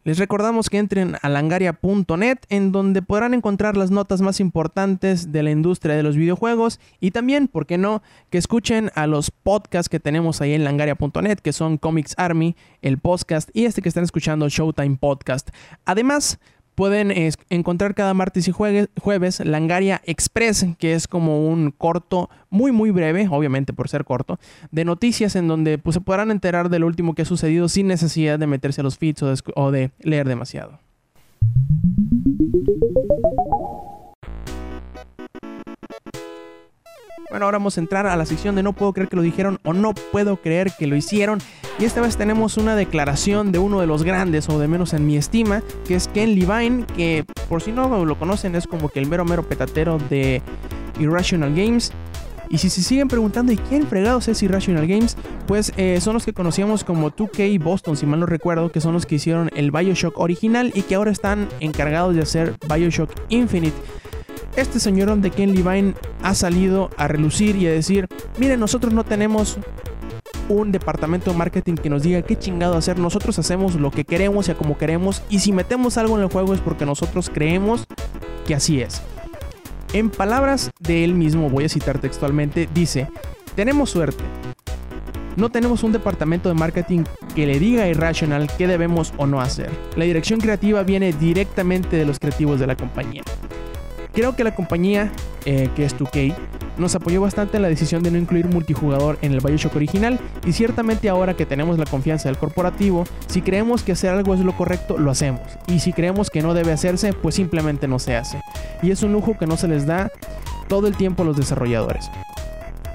Les 0.07 0.19
recordamos 0.19 0.69
que 0.69 0.77
entren 0.77 1.17
a 1.21 1.27
langaria.net 1.27 2.37
en 2.47 2.71
donde 2.71 3.01
podrán 3.01 3.33
encontrar 3.33 3.75
las 3.75 3.91
notas 3.91 4.21
más 4.21 4.39
importantes 4.39 5.33
de 5.33 5.43
la 5.43 5.51
industria 5.51 5.97
de 5.97 6.03
los 6.03 6.15
videojuegos 6.15 6.79
y 7.01 7.11
también, 7.11 7.49
¿por 7.49 7.65
qué 7.65 7.77
no?, 7.77 8.01
que 8.29 8.37
escuchen 8.37 8.89
a 8.95 9.05
los 9.05 9.31
podcasts 9.31 9.89
que 9.89 9.99
tenemos 9.99 10.39
ahí 10.39 10.53
en 10.53 10.63
langaria.net 10.63 11.39
que 11.39 11.51
son 11.51 11.77
Comics 11.77 12.13
Army, 12.15 12.55
el 12.81 12.99
podcast 12.99 13.49
y 13.51 13.65
este 13.65 13.81
que 13.81 13.89
están 13.89 14.05
escuchando 14.05 14.47
Showtime 14.47 14.95
Podcast. 14.95 15.49
Además, 15.83 16.39
Pueden 16.77 17.11
encontrar 17.49 17.95
cada 17.95 18.13
martes 18.13 18.47
y 18.47 18.51
jueves, 18.51 18.89
jueves 19.01 19.39
Langaria 19.39 19.99
Express, 20.05 20.63
que 20.77 20.93
es 20.93 21.07
como 21.07 21.47
un 21.47 21.71
corto 21.71 22.29
muy 22.51 22.71
muy 22.71 22.91
breve, 22.91 23.27
obviamente 23.31 23.73
por 23.73 23.89
ser 23.89 24.05
corto, 24.05 24.37
de 24.69 24.85
noticias 24.85 25.35
en 25.35 25.47
donde 25.47 25.79
pues, 25.79 25.95
se 25.95 26.01
podrán 26.01 26.29
enterar 26.29 26.69
de 26.69 26.77
lo 26.77 26.85
último 26.85 27.15
que 27.15 27.23
ha 27.23 27.25
sucedido 27.25 27.67
sin 27.67 27.87
necesidad 27.87 28.37
de 28.37 28.45
meterse 28.45 28.81
a 28.81 28.83
los 28.83 28.99
feeds 28.99 29.23
o 29.55 29.71
de 29.71 29.89
leer 30.01 30.27
demasiado. 30.27 30.79
Bueno, 37.29 37.45
ahora 37.45 37.57
vamos 37.57 37.77
a 37.77 37.81
entrar 37.81 38.07
a 38.07 38.15
la 38.15 38.25
sección 38.25 38.55
de 38.55 38.63
no 38.63 38.71
puedo 38.71 38.93
creer 38.93 39.09
que 39.09 39.17
lo 39.17 39.21
dijeron 39.21 39.59
o 39.65 39.73
no 39.73 39.93
puedo 39.93 40.37
creer 40.37 40.71
que 40.79 40.87
lo 40.87 40.95
hicieron. 40.95 41.39
Y 41.77 41.83
esta 41.83 41.99
vez 41.99 42.15
tenemos 42.15 42.55
una 42.55 42.75
declaración 42.75 43.51
de 43.51 43.59
uno 43.59 43.81
de 43.81 43.87
los 43.87 44.03
grandes, 44.03 44.47
o 44.47 44.57
de 44.59 44.67
menos 44.69 44.93
en 44.93 45.05
mi 45.05 45.17
estima, 45.17 45.61
que 45.85 45.95
es 45.95 46.07
Ken 46.07 46.35
Levine, 46.35 46.85
que 46.95 47.25
por 47.49 47.61
si 47.61 47.73
no 47.73 48.05
lo 48.05 48.17
conocen 48.17 48.55
es 48.55 48.65
como 48.65 48.87
que 48.89 48.99
el 48.99 49.07
mero 49.07 49.25
mero 49.25 49.43
petatero 49.43 49.97
de 50.09 50.41
Irrational 50.99 51.53
Games. 51.53 51.91
Y 52.49 52.59
si 52.59 52.69
se 52.69 52.81
siguen 52.81 53.09
preguntando, 53.09 53.51
¿y 53.51 53.57
quién 53.57 53.85
fregados 53.87 54.29
es 54.29 54.41
Irrational 54.41 54.87
Games? 54.87 55.17
Pues 55.47 55.73
eh, 55.75 55.99
son 55.99 56.13
los 56.13 56.23
que 56.23 56.31
conocíamos 56.31 56.85
como 56.85 57.11
2K 57.11 57.61
Boston, 57.61 57.97
si 57.97 58.05
mal 58.05 58.21
no 58.21 58.25
recuerdo, 58.25 58.71
que 58.71 58.79
son 58.79 58.93
los 58.93 59.05
que 59.05 59.15
hicieron 59.15 59.49
el 59.53 59.71
Bioshock 59.71 60.17
original 60.17 60.71
y 60.73 60.83
que 60.83 60.95
ahora 60.95 61.11
están 61.11 61.49
encargados 61.59 62.15
de 62.15 62.21
hacer 62.21 62.55
Bioshock 62.69 63.11
Infinite 63.27 63.75
este 64.57 64.79
señor 64.79 65.15
de 65.17 65.29
Ken 65.29 65.53
Levine 65.53 65.93
ha 66.23 66.33
salido 66.33 66.89
a 66.97 67.07
relucir 67.07 67.55
y 67.55 67.67
a 67.67 67.71
decir, 67.71 68.07
miren, 68.39 68.59
nosotros 68.59 68.91
no 68.91 69.03
tenemos 69.03 69.57
un 70.49 70.71
departamento 70.71 71.31
de 71.31 71.37
marketing 71.37 71.75
que 71.75 71.89
nos 71.89 72.01
diga 72.01 72.23
qué 72.23 72.37
chingado 72.37 72.75
hacer, 72.75 72.97
nosotros 72.97 73.37
hacemos 73.37 73.75
lo 73.75 73.91
que 73.91 74.03
queremos 74.03 74.47
y 74.47 74.51
a 74.51 74.57
como 74.57 74.77
queremos 74.77 75.21
y 75.29 75.39
si 75.39 75.51
metemos 75.51 75.97
algo 75.97 76.17
en 76.17 76.23
el 76.23 76.29
juego 76.29 76.53
es 76.53 76.61
porque 76.61 76.85
nosotros 76.85 77.29
creemos 77.31 77.85
que 78.47 78.55
así 78.55 78.81
es. 78.81 79.01
En 79.93 80.09
palabras 80.09 80.71
de 80.79 81.03
él 81.03 81.13
mismo, 81.13 81.49
voy 81.49 81.65
a 81.65 81.69
citar 81.69 81.99
textualmente, 81.99 82.67
dice, 82.73 83.07
tenemos 83.55 83.91
suerte. 83.91 84.23
No 85.35 85.49
tenemos 85.49 85.83
un 85.83 85.91
departamento 85.91 86.49
de 86.49 86.55
marketing 86.55 87.03
que 87.35 87.45
le 87.45 87.59
diga 87.59 87.83
a 87.83 87.87
Irrational 87.87 88.49
qué 88.57 88.67
debemos 88.67 89.13
o 89.17 89.27
no 89.27 89.39
hacer. 89.39 89.69
La 89.95 90.05
dirección 90.05 90.39
creativa 90.39 90.81
viene 90.81 91.13
directamente 91.13 91.95
de 91.95 92.05
los 92.05 92.17
creativos 92.17 92.59
de 92.59 92.65
la 92.65 92.75
compañía. 92.75 93.23
Creo 94.17 94.35
que 94.35 94.43
la 94.43 94.55
compañía, 94.55 95.11
eh, 95.45 95.69
que 95.75 95.85
es 95.85 95.95
2K, 95.95 96.33
nos 96.79 96.95
apoyó 96.95 97.21
bastante 97.21 97.57
en 97.57 97.61
la 97.61 97.69
decisión 97.69 98.01
de 98.01 98.09
no 98.09 98.17
incluir 98.17 98.47
multijugador 98.47 99.19
en 99.21 99.31
el 99.31 99.41
Bioshock 99.41 99.75
original 99.75 100.19
y 100.43 100.53
ciertamente 100.53 101.07
ahora 101.07 101.35
que 101.35 101.45
tenemos 101.45 101.77
la 101.77 101.85
confianza 101.85 102.27
del 102.27 102.39
corporativo, 102.39 103.03
si 103.27 103.43
creemos 103.43 103.83
que 103.83 103.91
hacer 103.91 104.09
algo 104.09 104.33
es 104.33 104.39
lo 104.39 104.57
correcto, 104.57 104.97
lo 104.97 105.11
hacemos. 105.11 105.41
Y 105.67 105.81
si 105.81 105.93
creemos 105.93 106.31
que 106.31 106.41
no 106.41 106.55
debe 106.55 106.71
hacerse, 106.71 107.13
pues 107.13 107.35
simplemente 107.35 107.87
no 107.87 107.99
se 107.99 108.15
hace. 108.15 108.41
Y 108.81 108.89
es 108.89 109.03
un 109.03 109.11
lujo 109.11 109.37
que 109.37 109.45
no 109.45 109.55
se 109.55 109.67
les 109.67 109.85
da 109.85 110.11
todo 110.67 110.87
el 110.87 110.97
tiempo 110.97 111.21
a 111.21 111.25
los 111.27 111.37
desarrolladores. 111.37 112.09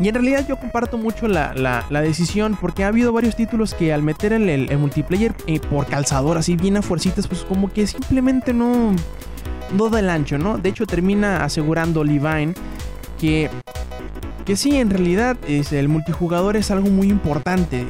Y 0.01 0.09
en 0.09 0.15
realidad 0.17 0.45
yo 0.49 0.57
comparto 0.57 0.99
mucho 0.99 1.29
la, 1.29 1.85
decisión 1.89 2.59
porque 2.61 2.83
ha 2.83 2.89
habido 2.89 3.13
varios 3.13 3.37
títulos 3.37 3.75
que 3.75 3.93
al 3.93 4.03
meter 4.03 4.33
el, 4.33 4.49
el, 4.49 4.77
multiplayer 4.77 5.37
eh, 5.47 5.61
por 5.61 5.87
calzador 5.87 6.37
así 6.37 6.57
bien 6.57 6.79
a 6.79 6.83
fuercitas, 6.83 7.29
pues 7.29 7.43
como 7.45 7.73
que 7.73 7.87
simplemente 7.87 8.53
no, 8.53 8.93
no 9.77 9.89
da 9.89 10.01
el 10.01 10.11
ancho, 10.11 10.39
¿no? 10.39 10.59
De 10.59 10.69
hecho 10.69 10.87
termina 10.87 11.45
asegurando 11.45 12.05
Levine 12.05 12.55
que, 13.19 13.51
que 14.45 14.57
sí, 14.57 14.77
en 14.77 14.91
realidad 14.91 15.37
es, 15.47 15.73
el 15.73 15.89
multijugador 15.89 16.57
es 16.57 16.71
algo 16.71 16.89
muy 16.89 17.09
importante, 17.09 17.87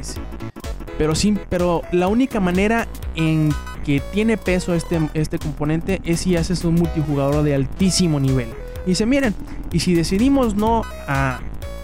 Pero, 0.97 1.15
sí, 1.15 1.37
pero 1.49 1.81
la 1.91 2.07
única 2.07 2.39
manera 2.39 2.87
en 3.15 3.49
que 3.83 4.01
tiene 4.13 4.37
peso 4.37 4.73
este, 4.73 5.09
este 5.13 5.39
componente 5.39 6.01
es 6.05 6.21
si 6.21 6.37
haces 6.37 6.63
un 6.63 6.75
multijugador 6.75 7.43
de 7.43 7.55
altísimo 7.55 8.19
nivel. 8.19 8.49
Y 8.85 8.89
dice, 8.89 9.05
miren, 9.05 9.33
y 9.71 9.79
si 9.79 9.93
decidimos 9.93 10.55
no 10.55 10.83
a 11.07 11.39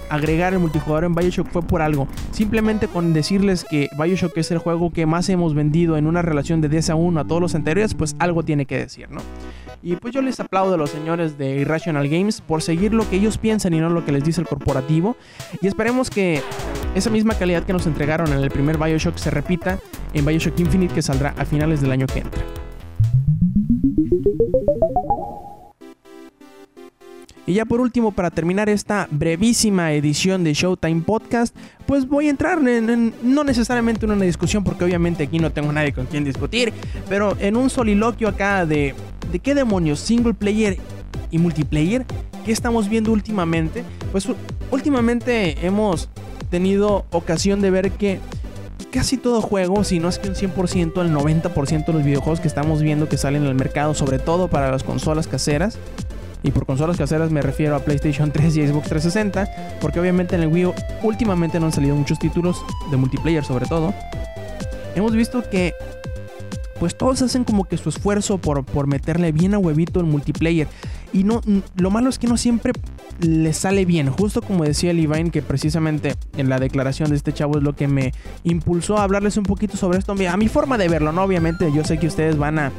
agregar 0.10 0.54
el 0.54 0.60
multijugador 0.60 1.06
en 1.06 1.16
Bioshock 1.16 1.50
fue 1.50 1.62
por 1.62 1.82
algo. 1.82 2.08
Simplemente 2.32 2.88
con 2.88 3.14
decirles 3.14 3.66
que 3.70 3.90
Bioshock 3.98 4.38
es 4.38 4.52
el 4.52 4.58
juego 4.58 4.92
que 4.92 5.06
más 5.06 5.30
hemos 5.30 5.54
vendido 5.54 5.98
en 5.98 6.08
una 6.08 6.22
relación 6.22 6.62
de 6.62 6.70
10 6.70 6.92
a 6.92 6.96
1 6.96 7.20
a 7.20 7.26
todos 7.26 7.42
los 7.42 7.56
anteriores, 7.56 7.94
pues 7.94 8.16
algo 8.20 8.44
tiene 8.44 8.66
que 8.66 8.78
decir, 8.78 9.10
¿no? 9.10 9.22
Y 9.82 9.96
pues 9.96 10.14
yo 10.14 10.22
les 10.22 10.40
aplaudo 10.40 10.74
a 10.74 10.78
los 10.78 10.90
señores 10.90 11.38
de 11.38 11.58
Irrational 11.58 12.10
Games 12.10 12.42
por 12.42 12.62
seguir 12.62 12.94
lo 12.94 13.10
que 13.10 13.16
ellos 13.16 13.38
piensan 13.38 13.74
y 13.74 13.80
no 13.80 13.90
lo 13.90 14.04
que 14.04 14.12
les 14.12 14.24
dice 14.24 14.42
el 14.42 14.48
corporativo. 14.48 15.16
Y 15.62 15.68
esperemos 15.68 16.10
que 16.10 16.42
esa 16.96 17.10
misma 17.10 17.36
calidad 17.36 17.64
que 17.64 17.74
nos 17.74 17.88
entregaron 17.88 18.34
en 18.34 18.40
el 18.40 18.52
primer 18.52 18.78
Bioshock 18.78 19.18
se 19.18 19.32
repita 19.32 19.80
en 20.14 20.26
Bioshock 20.26 20.60
Infinite 20.60 20.94
que 20.94 21.02
saldrá 21.02 21.34
a 21.38 21.46
finales 21.46 21.82
del 21.82 21.92
año 21.92 22.08
que 22.08 22.20
entra. 22.20 22.59
Y 27.50 27.56
ya 27.56 27.66
por 27.66 27.82
último, 27.82 28.12
para 28.12 28.30
terminar 28.30 28.70
esta 28.70 29.08
brevísima 29.10 29.92
edición 29.94 30.44
de 30.44 30.54
Showtime 30.54 31.02
Podcast, 31.02 31.56
pues 31.88 32.08
voy 32.08 32.28
a 32.28 32.30
entrar 32.30 32.60
en, 32.60 33.12
no 33.24 33.44
necesariamente 33.44 34.06
en 34.06 34.12
una 34.12 34.24
discusión, 34.24 34.64
porque 34.64 34.84
obviamente 34.84 35.24
aquí 35.24 35.40
no 35.40 35.52
tengo 35.52 35.72
nadie 35.72 35.92
con 35.92 36.06
quien 36.06 36.24
discutir, 36.24 36.72
pero 37.10 37.36
en 37.40 37.58
un 37.58 37.72
soliloquio 37.72 38.28
acá 38.28 38.68
de, 38.68 38.94
de 39.32 39.40
qué 39.40 39.56
demonios, 39.56 40.00
single 40.00 40.36
player 40.36 40.78
y 41.32 41.40
multiplayer, 41.40 42.06
¿qué 42.46 42.52
estamos 42.52 42.88
viendo 42.88 43.12
últimamente? 43.12 43.84
Pues 44.12 44.28
últimamente 44.70 45.66
hemos 45.66 46.08
tenido 46.52 47.08
ocasión 47.10 47.62
de 47.62 47.72
ver 47.72 47.90
que 47.94 48.20
casi 48.92 49.18
todo 49.18 49.42
juego, 49.42 49.84
si 49.84 49.98
no 49.98 50.08
es 50.08 50.20
que 50.20 50.30
un 50.30 50.36
100%, 50.36 51.02
el 51.02 51.12
90% 51.12 51.86
de 51.88 51.94
los 51.94 52.04
videojuegos 52.04 52.42
que 52.42 52.48
estamos 52.48 52.84
viendo 52.84 53.10
que 53.10 53.18
salen 53.18 53.48
al 53.48 53.56
mercado, 53.56 53.96
sobre 53.96 54.20
todo 54.20 54.50
para 54.50 54.70
las 54.70 54.84
consolas 54.84 55.26
caseras, 55.26 55.80
y 56.44 56.52
por 56.52 56.66
consolas 56.66 56.98
caseras 56.98 57.32
me 57.32 57.42
refiero 57.42 57.76
a 57.76 57.80
PlayStation 57.80 58.32
3 58.34 58.58
y 58.58 58.68
Xbox 58.68 58.90
360, 58.90 59.78
porque 59.82 60.00
obviamente 60.00 60.36
en 60.36 60.44
el 60.44 60.48
Wii 60.48 60.66
U 60.68 60.74
últimamente 61.04 61.60
no 61.60 61.68
han 61.68 61.72
salido 61.72 61.96
muchos 61.96 62.20
títulos 62.20 62.64
de 62.92 62.98
multiplayer 62.98 63.44
sobre 63.44 63.66
todo. 63.66 63.94
Hemos 64.96 65.14
visto 65.14 65.44
que 65.50 65.74
pues 66.80 66.98
todos 66.98 67.22
hacen 67.22 67.44
como 67.44 67.66
que 67.66 67.78
su 67.78 67.90
esfuerzo 67.90 68.38
por, 68.38 68.64
por 68.64 68.88
meterle 68.88 69.32
bien 69.32 69.54
a 69.54 69.60
huevito 69.60 70.00
el 70.00 70.06
multiplayer. 70.06 70.68
Y 71.12 71.24
no, 71.26 71.42
lo 71.76 71.90
malo 71.90 72.10
es 72.10 72.18
que 72.20 72.28
no 72.28 72.38
siempre 72.38 72.72
le 73.20 73.54
sale 73.54 73.86
bien. 73.86 74.10
Justo 74.10 74.42
como 74.42 74.64
decía 74.64 74.94
Levine, 74.94 75.30
que 75.30 75.42
precisamente 75.42 76.16
en 76.38 76.48
la 76.48 76.58
declaración 76.58 77.10
de 77.10 77.18
este 77.18 77.34
chavo 77.34 77.58
es 77.58 77.64
lo 77.64 77.76
que 77.76 77.88
me 77.88 78.14
impulsó 78.44 78.98
a 78.98 79.04
hablarles 79.04 79.36
un 79.38 79.44
poquito 79.44 79.76
sobre 79.76 80.00
esto. 80.00 80.14
A 80.14 80.38
mi 80.38 80.48
forma 80.48 80.78
de 80.78 80.88
verlo, 80.88 81.12
¿no? 81.12 81.24
Obviamente 81.24 81.72
yo 81.74 81.84
sé 81.84 81.98
que 81.98 82.08
ustedes 82.08 82.38
van 82.38 82.60
a, 82.60 82.72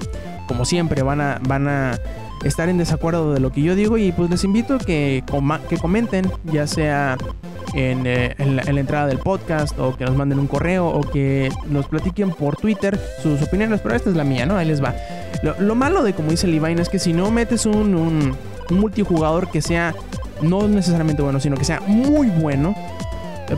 como 0.49 0.65
siempre, 0.65 1.03
van 1.03 1.21
a, 1.21 1.41
van 1.47 1.69
a 1.69 1.99
estar 2.45 2.69
en 2.69 2.79
desacuerdo 2.79 3.33
de 3.33 3.41
lo 3.41 3.53
que 3.53 3.63
yo 3.63 3.75
digo 3.75 3.99
y 3.99 4.13
pues 4.13 4.31
les 4.31 4.45
invito 4.45 4.75
a 4.75 4.79
que, 4.79 5.23
que 5.69 5.77
comenten, 5.79 6.31
ya 6.45 6.67
sea 6.67 7.17
eh, 7.75 8.35
en, 8.39 8.57
la, 8.57 8.63
entrada 8.63 9.07
del 9.07 9.19
podcast 9.19 9.79
o 9.79 9.97
que 9.97 10.05
nos 10.05 10.17
manden 10.17 10.39
un 10.39 10.47
correo 10.47 10.89
o 10.89 11.03
que 11.03 11.51
nos 11.69 11.87
platiquen 11.87 12.31
por 12.31 12.57
Twitter 12.57 12.99
sus 13.23 13.41
opiniones, 13.43 13.81
pero 13.81 13.95
esta 13.95 14.11
es 14.11 14.17
la 14.17 14.25
mía, 14.25 14.47
¿no? 14.47 14.57
Ahí 14.57 14.67
les 14.67 14.83
va. 14.83 14.95
Lo, 15.59 15.75
malo 15.75 16.03
de, 16.03 16.13
como 16.13 16.31
dice 16.31 16.47
Levine, 16.47 16.83
es 16.83 16.89
que 16.89 16.99
si 16.99 17.13
no 17.13 17.31
metes 17.31 17.67
un, 17.67 18.37
multijugador 18.71 19.51
que 19.51 19.63
sea 19.63 19.95
no 20.43 20.69
necesariamente 20.69 21.23
bueno, 21.23 21.41
sino 21.41 21.57
que 21.57 21.65
sea 21.65 21.81
muy 21.81 22.29
bueno, 22.29 22.75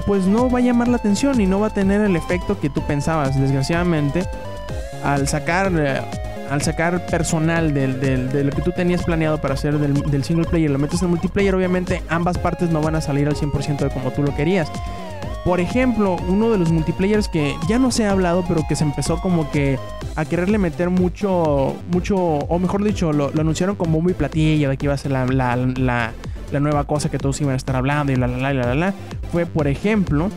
pues 0.07 0.27
no 0.27 0.51
va 0.51 0.59
a 0.59 0.63
llamar 0.63 0.89
la 0.89 0.97
atención 0.97 1.41
y 1.41 1.47
no 1.47 1.61
va 1.61 1.69
a 1.69 1.75
tener 1.75 2.01
el 2.01 2.17
efecto 2.17 2.59
que 2.59 2.71
tú 2.71 2.85
pensabas. 2.87 3.41
Desgraciadamente, 3.41 4.25
al 5.05 5.29
sacar 5.29 5.73
eh, 5.75 6.01
al 6.53 6.61
sacar 6.61 7.07
personal 7.07 7.73
de 7.73 8.45
lo 8.45 8.51
que 8.51 8.61
tú 8.61 8.73
tenías 8.73 9.03
planeado 9.05 9.41
para 9.41 9.55
hacer 9.55 9.79
del, 9.79 10.23
single 10.25 10.45
player, 10.45 10.71
lo 10.71 10.79
metes 10.79 11.01
en 11.01 11.09
multiplayer, 11.09 11.55
obviamente 11.55 12.03
ambas 12.11 12.37
partes 12.37 12.69
no 12.69 12.83
van 12.83 12.95
a 12.95 13.01
salir 13.01 13.27
al 13.27 13.35
100% 13.35 13.79
de 13.79 13.89
como 13.89 14.11
tú 14.11 14.23
lo 14.23 14.35
querías. 14.37 14.71
Por 15.47 15.61
ejemplo, 15.61 16.17
uno 16.29 16.51
de 16.51 16.59
los 16.59 16.71
multiplayers 16.71 17.27
que 17.27 17.57
ya 17.69 17.79
no 17.79 17.91
se 17.91 18.05
ha 18.05 18.11
hablado, 18.11 18.45
pero 18.47 18.61
que 18.69 18.77
se 18.77 18.85
empezó 18.85 19.19
como 19.21 19.51
que 19.51 19.79
a 20.15 20.27
quererle 20.27 20.59
meter 20.59 20.91
mucho, 20.91 21.75
mucho, 21.91 22.17
o 22.17 22.59
mejor 22.59 22.85
dicho, 22.85 23.15
lo, 23.15 23.29
anunciaron 23.29 23.75
como 23.75 24.03
muy 24.03 24.13
platillo 24.13 24.69
de 24.69 24.77
que 24.77 24.87
iba 24.87 24.95
a 24.95 24.99
ser 24.99 25.11
la, 25.11 25.25
la, 25.27 26.13
nueva 26.61 26.85
cosa 26.85 27.11
que 27.11 27.19
todos 27.19 27.41
iban 27.41 27.55
a 27.55 27.57
estar 27.57 27.77
hablando 27.77 28.13
y 28.13 28.17
la, 28.17 28.27
la, 28.29 28.53
la, 28.53 28.63
la, 28.63 28.75
la, 28.75 28.95
fue, 29.33 29.47
por 29.47 29.69
ejemplo, 29.69 30.29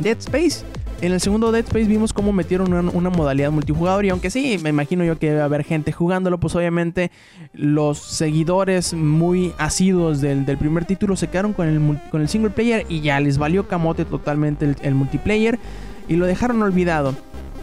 Dead 0.00 0.16
Space. 0.18 0.64
En 1.00 1.12
el 1.12 1.20
segundo 1.20 1.52
Dead 1.52 1.64
Space 1.64 1.84
vimos 1.84 2.12
cómo 2.12 2.32
metieron 2.32 2.72
una, 2.72 3.10
modalidad 3.10 3.52
multijugador 3.52 4.04
y 4.04 4.08
aunque 4.08 4.30
sí, 4.30 4.58
me 4.64 4.70
imagino 4.70 5.04
yo 5.04 5.16
que 5.16 5.28
debe 5.28 5.42
haber 5.42 5.62
gente 5.62 5.92
jugándolo, 5.92 6.38
pues 6.38 6.56
obviamente 6.56 7.12
los 7.52 7.98
seguidores 7.98 8.94
muy 8.94 9.52
asiduos 9.58 10.20
del, 10.20 10.44
primer 10.58 10.86
título 10.86 11.14
se 11.14 11.28
quedaron 11.28 11.52
con 11.52 11.68
el, 12.12 12.28
single 12.28 12.50
player 12.50 12.84
y 12.88 13.00
ya 13.00 13.20
les 13.20 13.38
valió 13.38 13.68
camote 13.68 14.04
totalmente 14.04 14.74
el, 14.82 14.94
multiplayer 14.96 15.60
y 16.08 16.16
lo 16.16 16.26
dejaron 16.26 16.60
olvidado. 16.62 17.14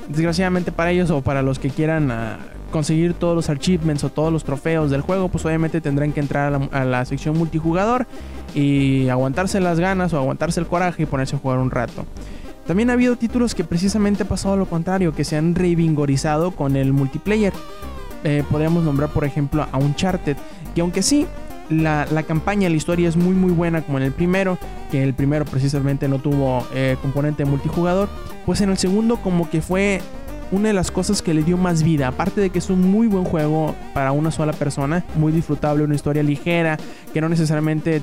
Desgraciadamente 0.08 0.72
para 0.72 0.92
ellos 0.92 1.10
o 1.10 1.22
para 1.22 1.42
los 1.42 1.60
que 1.60 1.70
quieran 1.70 2.12
ah, 2.12 2.40
conseguir 2.72 3.16
todos 3.16 3.36
los 3.36 3.50
achievements 3.50 4.06
o 4.06 4.10
todos 4.10 4.32
los 4.32 4.46
trofeos 4.46 4.92
del 4.92 5.02
juego, 5.02 5.28
pues 5.28 5.46
obviamente 5.46 5.82
tendrán 5.82 6.14
que 6.14 6.22
entrar 6.22 6.54
a 6.54 6.80
a 6.80 6.86
la 6.86 7.04
sección 7.04 7.38
multijugador 7.38 8.08
y 8.54 9.10
aguantarse 9.10 9.60
las 9.60 9.82
ganas 9.82 10.14
o 10.14 10.18
aguantarse 10.18 10.62
el 10.62 10.68
coraje 10.68 11.04
y 11.04 11.06
ponerse 11.06 11.36
a 11.36 11.40
jugar 11.40 11.60
un 11.60 11.70
rato. 11.70 12.06
También 12.66 12.90
ha 12.90 12.94
habido 12.94 13.16
títulos 13.16 13.54
que 13.54 13.64
precisamente 13.64 14.24
ha 14.24 14.28
pasado 14.28 14.58
lo 14.58 14.66
contrario, 14.66 15.14
que 15.14 15.24
se 15.24 15.38
han 15.38 15.54
revingorizado 15.54 16.52
con 16.52 16.76
el 16.76 16.94
multiplayer. 16.94 17.54
Eh, 18.24 18.44
podríamos 18.50 18.84
nombrar, 18.84 19.10
por 19.10 19.24
ejemplo, 19.24 19.68
a 19.72 19.78
Uncharted, 19.78 20.36
que 20.74 20.82
aunque 20.82 21.04
sí, 21.04 21.28
la, 21.70 22.06
campaña, 22.28 22.70
la 22.70 22.76
historia 22.76 23.08
es 23.08 23.16
muy 23.16 23.36
muy 23.36 23.52
buena 23.52 23.82
como 23.82 24.00
en 24.00 24.04
el 24.04 24.12
primero, 24.12 24.58
que 24.92 25.04
el 25.04 25.14
primero 25.14 25.46
precisamente 25.46 26.08
no 26.08 26.20
tuvo 26.20 26.66
eh, 26.74 26.98
componente 27.02 27.46
multijugador, 27.46 28.10
pues 28.46 28.62
en 28.62 28.70
el 28.70 28.78
segundo 28.78 29.18
como 29.18 29.50
que 29.50 29.62
fue 29.62 30.02
una 30.52 30.70
de 30.70 30.74
las 30.74 30.92
cosas 30.92 31.22
que 31.22 31.34
le 31.34 31.44
dio 31.44 31.58
más 31.58 31.84
vida, 31.84 32.08
aparte 32.08 32.42
de 32.42 32.50
que 32.50 32.60
es 32.60 32.70
un 32.70 32.82
muy 32.82 33.08
buen 33.08 33.26
juego 33.26 33.76
para 33.94 34.12
una 34.12 34.32
sola 34.32 34.54
persona, 34.54 35.04
muy 35.16 35.32
disfrutable, 35.32 35.84
una 35.84 35.96
historia 35.96 36.24
ligera, 36.24 36.78
que 37.14 37.22
no 37.22 37.30
necesariamente 37.30 38.00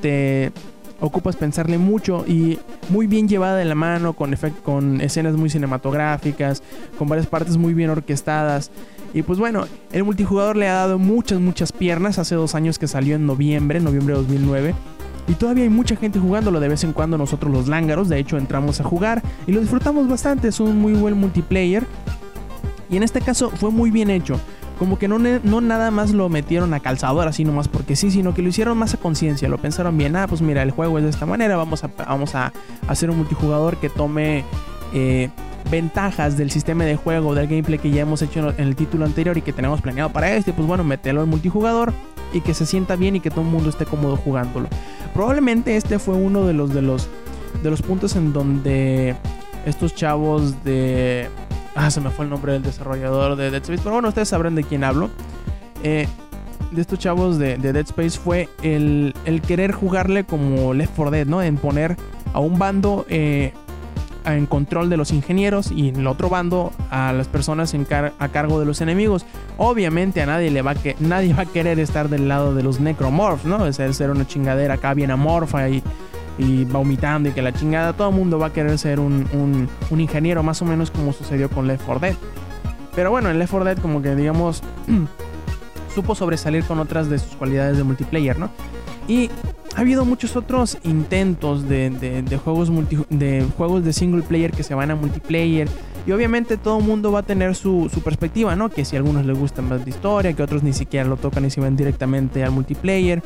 te 0.00 0.52
ocupas 1.00 1.36
pensarle 1.36 1.78
mucho 1.78 2.24
y 2.26 2.58
muy 2.88 3.06
bien 3.06 3.28
llevada 3.28 3.56
de 3.56 3.64
la 3.64 3.74
mano, 3.74 4.12
con, 4.14 4.34
con 4.62 5.00
escenas 5.00 5.34
muy 5.36 5.50
cinematográficas, 5.50 6.62
con 6.98 7.08
varias 7.08 7.26
partes 7.26 7.56
muy 7.56 7.74
bien 7.74 7.90
orquestadas. 7.90 8.70
Y 9.14 9.22
pues 9.22 9.38
bueno, 9.38 9.66
el 9.92 10.04
multijugador 10.04 10.56
le 10.56 10.68
ha 10.68 10.74
dado 10.74 10.98
muchas, 10.98 11.40
muchas 11.40 11.72
piernas. 11.72 12.18
Hace 12.18 12.34
dos 12.34 12.54
años 12.54 12.78
que 12.78 12.88
salió 12.88 13.16
en 13.16 13.26
noviembre, 13.26 13.80
noviembre 13.80 14.14
de 14.14 14.20
2009. 14.22 14.74
Y 15.28 15.34
todavía 15.34 15.64
hay 15.64 15.70
mucha 15.70 15.96
gente 15.96 16.18
jugándolo 16.18 16.60
de 16.60 16.68
vez 16.68 16.84
en 16.84 16.92
cuando 16.92 17.18
nosotros 17.18 17.52
los 17.52 17.66
lángaros. 17.66 18.08
De 18.08 18.18
hecho, 18.18 18.38
entramos 18.38 18.80
a 18.80 18.84
jugar 18.84 19.22
y 19.46 19.52
lo 19.52 19.60
disfrutamos 19.60 20.08
bastante. 20.08 20.48
Es 20.48 20.60
un 20.60 20.78
muy 20.78 20.92
buen 20.92 21.14
multiplayer. 21.14 21.84
Y 22.88 22.96
en 22.96 23.02
este 23.02 23.20
caso 23.20 23.50
fue 23.50 23.70
muy 23.70 23.90
bien 23.90 24.10
hecho 24.10 24.38
como 24.78 24.98
que 24.98 25.08
no, 25.08 25.18
no 25.18 25.60
nada 25.60 25.90
más 25.90 26.12
lo 26.12 26.28
metieron 26.28 26.74
a 26.74 26.80
calzador 26.80 27.28
así 27.28 27.44
nomás 27.44 27.68
porque 27.68 27.96
sí, 27.96 28.10
sino 28.10 28.34
que 28.34 28.42
lo 28.42 28.48
hicieron 28.48 28.76
más 28.76 28.94
a 28.94 28.98
conciencia, 28.98 29.48
lo 29.48 29.58
pensaron 29.58 29.96
bien, 29.96 30.16
ah, 30.16 30.26
pues 30.26 30.42
mira, 30.42 30.62
el 30.62 30.70
juego 30.70 30.98
es 30.98 31.04
de 31.04 31.10
esta 31.10 31.26
manera, 31.26 31.56
vamos 31.56 31.84
a, 31.84 31.90
vamos 32.06 32.34
a 32.34 32.52
hacer 32.88 33.10
un 33.10 33.18
multijugador 33.18 33.78
que 33.78 33.88
tome 33.88 34.44
eh, 34.92 35.30
ventajas 35.70 36.36
del 36.36 36.50
sistema 36.50 36.84
de 36.84 36.96
juego, 36.96 37.34
del 37.34 37.46
gameplay 37.46 37.78
que 37.78 37.90
ya 37.90 38.02
hemos 38.02 38.22
hecho 38.22 38.50
en 38.56 38.66
el 38.66 38.76
título 38.76 39.04
anterior 39.04 39.36
y 39.36 39.42
que 39.42 39.52
tenemos 39.52 39.80
planeado 39.80 40.10
para 40.10 40.34
este, 40.34 40.52
pues 40.52 40.66
bueno, 40.66 40.84
mételo 40.84 41.22
en 41.22 41.28
multijugador 41.28 41.92
y 42.32 42.40
que 42.40 42.54
se 42.54 42.66
sienta 42.66 42.96
bien 42.96 43.16
y 43.16 43.20
que 43.20 43.30
todo 43.30 43.42
el 43.42 43.48
mundo 43.48 43.70
esté 43.70 43.84
cómodo 43.86 44.16
jugándolo. 44.16 44.68
Probablemente 45.14 45.76
este 45.76 45.98
fue 45.98 46.14
uno 46.14 46.46
de 46.46 46.52
los 46.52 46.72
de 46.72 46.82
los 46.82 47.08
de 47.62 47.70
los 47.70 47.82
puntos 47.82 48.16
en 48.16 48.32
donde 48.32 49.16
estos 49.64 49.94
chavos 49.94 50.62
de 50.62 51.28
Ah, 51.76 51.90
se 51.90 52.00
me 52.00 52.08
fue 52.08 52.24
el 52.24 52.30
nombre 52.30 52.54
del 52.54 52.62
desarrollador 52.62 53.36
de 53.36 53.50
Dead 53.50 53.62
Space. 53.62 53.82
Pero 53.82 53.92
bueno, 53.92 54.08
ustedes 54.08 54.28
sabrán 54.28 54.54
de 54.54 54.64
quién 54.64 54.82
hablo. 54.82 55.10
Eh, 55.82 56.08
de 56.70 56.80
estos 56.80 56.98
chavos 56.98 57.38
de, 57.38 57.58
de 57.58 57.72
Dead 57.74 57.84
Space 57.84 58.18
fue 58.18 58.48
el, 58.62 59.14
el, 59.26 59.42
querer 59.42 59.72
jugarle 59.72 60.24
como 60.24 60.72
Left 60.72 60.94
4 60.96 61.10
Dead, 61.10 61.26
¿no? 61.26 61.42
En 61.42 61.58
poner 61.58 61.96
a 62.32 62.40
un 62.40 62.58
bando 62.58 63.04
eh, 63.10 63.52
en 64.24 64.46
control 64.46 64.88
de 64.88 64.96
los 64.96 65.12
ingenieros 65.12 65.70
y 65.70 65.90
en 65.90 65.96
el 65.96 66.06
otro 66.06 66.30
bando 66.30 66.72
a 66.90 67.12
las 67.12 67.28
personas 67.28 67.74
en 67.74 67.86
a 68.18 68.28
cargo 68.28 68.58
de 68.58 68.66
los 68.66 68.80
enemigos. 68.80 69.26
Obviamente 69.58 70.22
a 70.22 70.26
nadie 70.26 70.50
le 70.50 70.62
va 70.62 70.72
a 70.72 70.74
que 70.74 70.96
nadie 70.98 71.34
va 71.34 71.42
a 71.42 71.46
querer 71.46 71.78
estar 71.78 72.08
del 72.08 72.26
lado 72.26 72.54
de 72.54 72.62
los 72.62 72.80
necromorphs, 72.80 73.44
¿no? 73.44 73.66
Es 73.66 73.76
ser 73.76 74.10
una 74.10 74.26
chingadera 74.26 74.74
acá 74.74 74.94
bien 74.94 75.10
amorfa 75.10 75.68
y, 75.68 75.82
y 76.38 76.64
vomitando 76.64 77.28
y 77.28 77.32
que 77.32 77.42
la 77.42 77.52
chingada. 77.52 77.92
Todo 77.92 78.10
el 78.10 78.14
mundo 78.14 78.38
va 78.38 78.46
a 78.46 78.52
querer 78.52 78.78
ser 78.78 79.00
un, 79.00 79.26
un, 79.32 79.68
un 79.90 80.00
ingeniero, 80.00 80.42
más 80.42 80.60
o 80.62 80.64
menos 80.64 80.90
como 80.90 81.12
sucedió 81.12 81.48
con 81.50 81.66
Left 81.66 81.84
4 81.84 82.00
Dead. 82.00 82.16
Pero 82.94 83.10
bueno, 83.10 83.30
en 83.30 83.38
Left 83.38 83.50
4 83.50 83.64
Dead 83.64 83.78
como 83.78 84.02
que 84.02 84.14
digamos 84.14 84.62
supo 85.94 86.14
sobresalir 86.14 86.64
con 86.64 86.78
otras 86.78 87.08
de 87.08 87.18
sus 87.18 87.36
cualidades 87.36 87.76
de 87.76 87.84
multiplayer, 87.84 88.38
¿no? 88.38 88.50
Y 89.08 89.30
ha 89.76 89.80
habido 89.80 90.04
muchos 90.04 90.36
otros 90.36 90.78
intentos 90.84 91.68
de, 91.68 91.90
de, 91.90 92.22
de 92.22 92.36
juegos 92.38 92.70
multi, 92.70 92.98
de 93.10 93.46
juegos 93.56 93.84
de 93.84 93.92
single 93.92 94.22
player 94.22 94.50
que 94.50 94.62
se 94.62 94.74
van 94.74 94.90
a 94.90 94.96
multiplayer. 94.96 95.68
Y 96.06 96.12
obviamente 96.12 96.56
todo 96.56 96.78
el 96.78 96.84
mundo 96.84 97.12
va 97.12 97.20
a 97.20 97.22
tener 97.22 97.54
su, 97.54 97.90
su, 97.92 98.00
perspectiva, 98.00 98.56
¿no? 98.56 98.68
Que 98.68 98.84
si 98.84 98.96
a 98.96 99.00
algunos 99.00 99.26
les 99.26 99.36
gusta 99.36 99.60
más 99.60 99.84
de 99.84 99.90
historia, 99.90 100.32
que 100.32 100.42
otros 100.42 100.62
ni 100.62 100.72
siquiera 100.72 101.06
lo 101.06 101.16
tocan 101.16 101.44
y 101.44 101.50
se 101.50 101.60
van 101.60 101.76
directamente 101.76 102.44
al 102.44 102.52
multiplayer. 102.52 103.22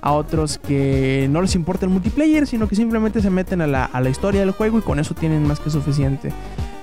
A 0.00 0.12
otros 0.12 0.58
que 0.58 1.26
no 1.30 1.42
les 1.42 1.54
importa 1.54 1.86
el 1.86 1.92
multiplayer, 1.92 2.46
sino 2.46 2.68
que 2.68 2.76
simplemente 2.76 3.20
se 3.20 3.30
meten 3.30 3.60
a 3.60 3.66
la, 3.66 4.10
historia 4.10 4.40
del 4.40 4.52
juego 4.52 4.78
y 4.78 4.82
con 4.82 4.98
eso 4.98 5.14
tienen 5.14 5.46
más 5.46 5.60
que 5.60 5.70
suficiente. 5.70 6.30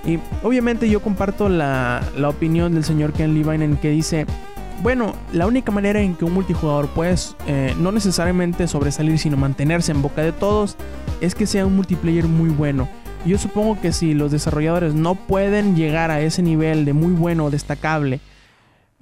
Y 0.05 0.19
obviamente 0.43 0.89
yo 0.89 1.01
comparto 1.01 1.47
la, 1.47 2.03
la 2.17 2.29
opinión 2.29 2.73
del 2.73 2.83
señor 2.83 3.13
Ken 3.13 3.33
Levine 3.33 3.63
en 3.63 3.77
que 3.77 3.89
dice, 3.89 4.25
bueno, 4.81 5.15
la 5.31 5.47
única 5.47 5.71
manera 5.71 6.01
en 6.01 6.15
que 6.15 6.25
un 6.25 6.33
multijugador 6.33 6.89
puede 6.89 7.15
eh, 7.47 7.73
no 7.79 7.93
necesariamente 7.93 8.67
sobresalir, 8.67 9.17
sino 9.17 9.37
mantenerse 9.37 9.93
en 9.93 10.01
boca 10.01 10.21
de 10.21 10.33
todos, 10.33 10.75
es 11.21 11.35
que 11.35 11.47
sea 11.47 11.65
un 11.65 11.75
multiplayer 11.75 12.25
muy 12.25 12.49
bueno. 12.49 12.89
Yo 13.25 13.37
supongo 13.37 13.79
que 13.79 13.93
si 13.93 14.13
los 14.13 14.31
desarrolladores 14.31 14.93
no 14.93 15.15
pueden 15.15 15.77
llegar 15.77 16.11
a 16.11 16.19
ese 16.19 16.41
nivel 16.41 16.83
de 16.83 16.91
muy 16.91 17.13
bueno 17.13 17.45
o 17.45 17.49
destacable, 17.49 18.19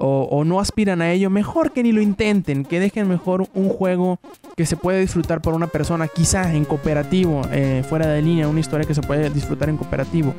o, 0.04 0.44
no 0.44 0.60
aspiran 0.60 1.02
a 1.02 1.12
ello, 1.12 1.30
mejor 1.30 1.72
que 1.72 1.84
ni 1.84 1.92
lo 1.92 2.02
intenten, 2.02 2.66
que 2.66 2.80
dejen 2.80 3.08
mejor 3.08 3.48
un 3.54 3.70
juego 3.70 4.20
que 4.58 4.66
se 4.66 4.76
puede 4.76 5.00
disfrutar 5.00 5.42
por 5.42 5.54
una 5.54 5.68
persona, 5.68 6.08
quizá 6.08 6.54
en 6.54 6.66
cooperativo, 6.66 7.44
eh, 7.52 7.84
fuera 7.88 8.08
de 8.08 8.22
línea, 8.22 8.48
una 8.48 8.60
historia 8.60 8.88
que 8.88 8.96
se 8.96 9.02
puede 9.02 9.30
disfrutar 9.30 9.70
en 9.70 9.78
cooperativo. 9.78 10.34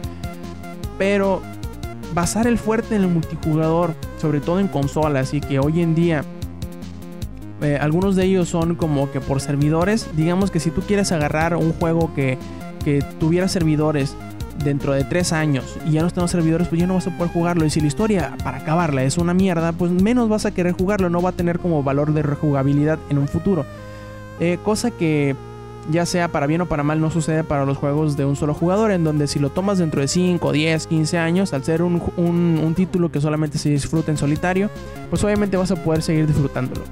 Pero 0.98 1.42
basar 2.12 2.46
el 2.46 2.58
fuerte 2.58 2.96
en 2.96 3.02
el 3.02 3.08
multijugador, 3.08 3.94
sobre 4.20 4.40
todo 4.40 4.58
en 4.58 4.68
consolas, 4.68 5.32
y 5.32 5.40
que 5.40 5.58
hoy 5.60 5.80
en 5.80 5.94
día 5.94 6.24
eh, 7.62 7.78
algunos 7.80 8.16
de 8.16 8.24
ellos 8.24 8.48
son 8.48 8.74
como 8.74 9.10
que 9.12 9.20
por 9.20 9.40
servidores. 9.40 10.08
Digamos 10.16 10.50
que 10.50 10.58
si 10.58 10.70
tú 10.70 10.80
quieres 10.82 11.12
agarrar 11.12 11.56
un 11.56 11.72
juego 11.72 12.12
que, 12.14 12.36
que 12.84 13.02
tuviera 13.20 13.46
servidores 13.46 14.16
dentro 14.64 14.92
de 14.92 15.04
tres 15.04 15.32
años 15.32 15.64
y 15.86 15.92
ya 15.92 16.02
no 16.02 16.06
están 16.06 16.22
los 16.22 16.30
servidores, 16.30 16.68
pues 16.68 16.80
ya 16.80 16.86
no 16.86 16.94
vas 16.94 17.06
a 17.06 17.16
poder 17.16 17.32
jugarlo. 17.32 17.64
Y 17.64 17.70
si 17.70 17.80
la 17.80 17.86
historia 17.86 18.36
para 18.42 18.58
acabarla 18.58 19.02
es 19.04 19.18
una 19.18 19.34
mierda, 19.34 19.72
pues 19.72 19.90
menos 19.90 20.28
vas 20.28 20.46
a 20.46 20.52
querer 20.52 20.72
jugarlo, 20.72 21.10
no 21.10 21.22
va 21.22 21.30
a 21.30 21.32
tener 21.32 21.58
como 21.58 21.82
valor 21.82 22.12
de 22.12 22.22
rejugabilidad 22.22 22.98
en 23.10 23.18
un 23.18 23.28
futuro. 23.28 23.64
Eh, 24.40 24.58
cosa 24.64 24.90
que 24.90 25.36
ya 25.90 26.06
sea 26.06 26.28
para 26.28 26.46
bien 26.46 26.60
o 26.60 26.66
para 26.66 26.82
mal, 26.82 27.00
no 27.00 27.10
sucede 27.10 27.44
para 27.44 27.64
los 27.64 27.76
juegos 27.76 28.16
de 28.16 28.24
un 28.24 28.36
solo 28.36 28.54
jugador, 28.54 28.92
en 28.92 29.04
donde 29.04 29.26
si 29.26 29.38
lo 29.38 29.50
tomas 29.50 29.78
dentro 29.78 30.00
de 30.00 30.08
5, 30.08 30.52
10, 30.52 30.86
15 30.86 31.18
años, 31.18 31.52
al 31.52 31.64
ser 31.64 31.82
un, 31.82 32.00
un, 32.16 32.60
un, 32.62 32.74
título 32.74 33.10
que 33.10 33.20
solamente 33.20 33.58
se 33.58 33.70
disfruta 33.70 34.10
en 34.10 34.16
solitario, 34.16 34.70
pues 35.10 35.24
obviamente 35.24 35.56
vas 35.56 35.70
a 35.70 35.76
poder 35.76 36.02
seguir 36.02 36.26
disfrutándolo. 36.26 36.82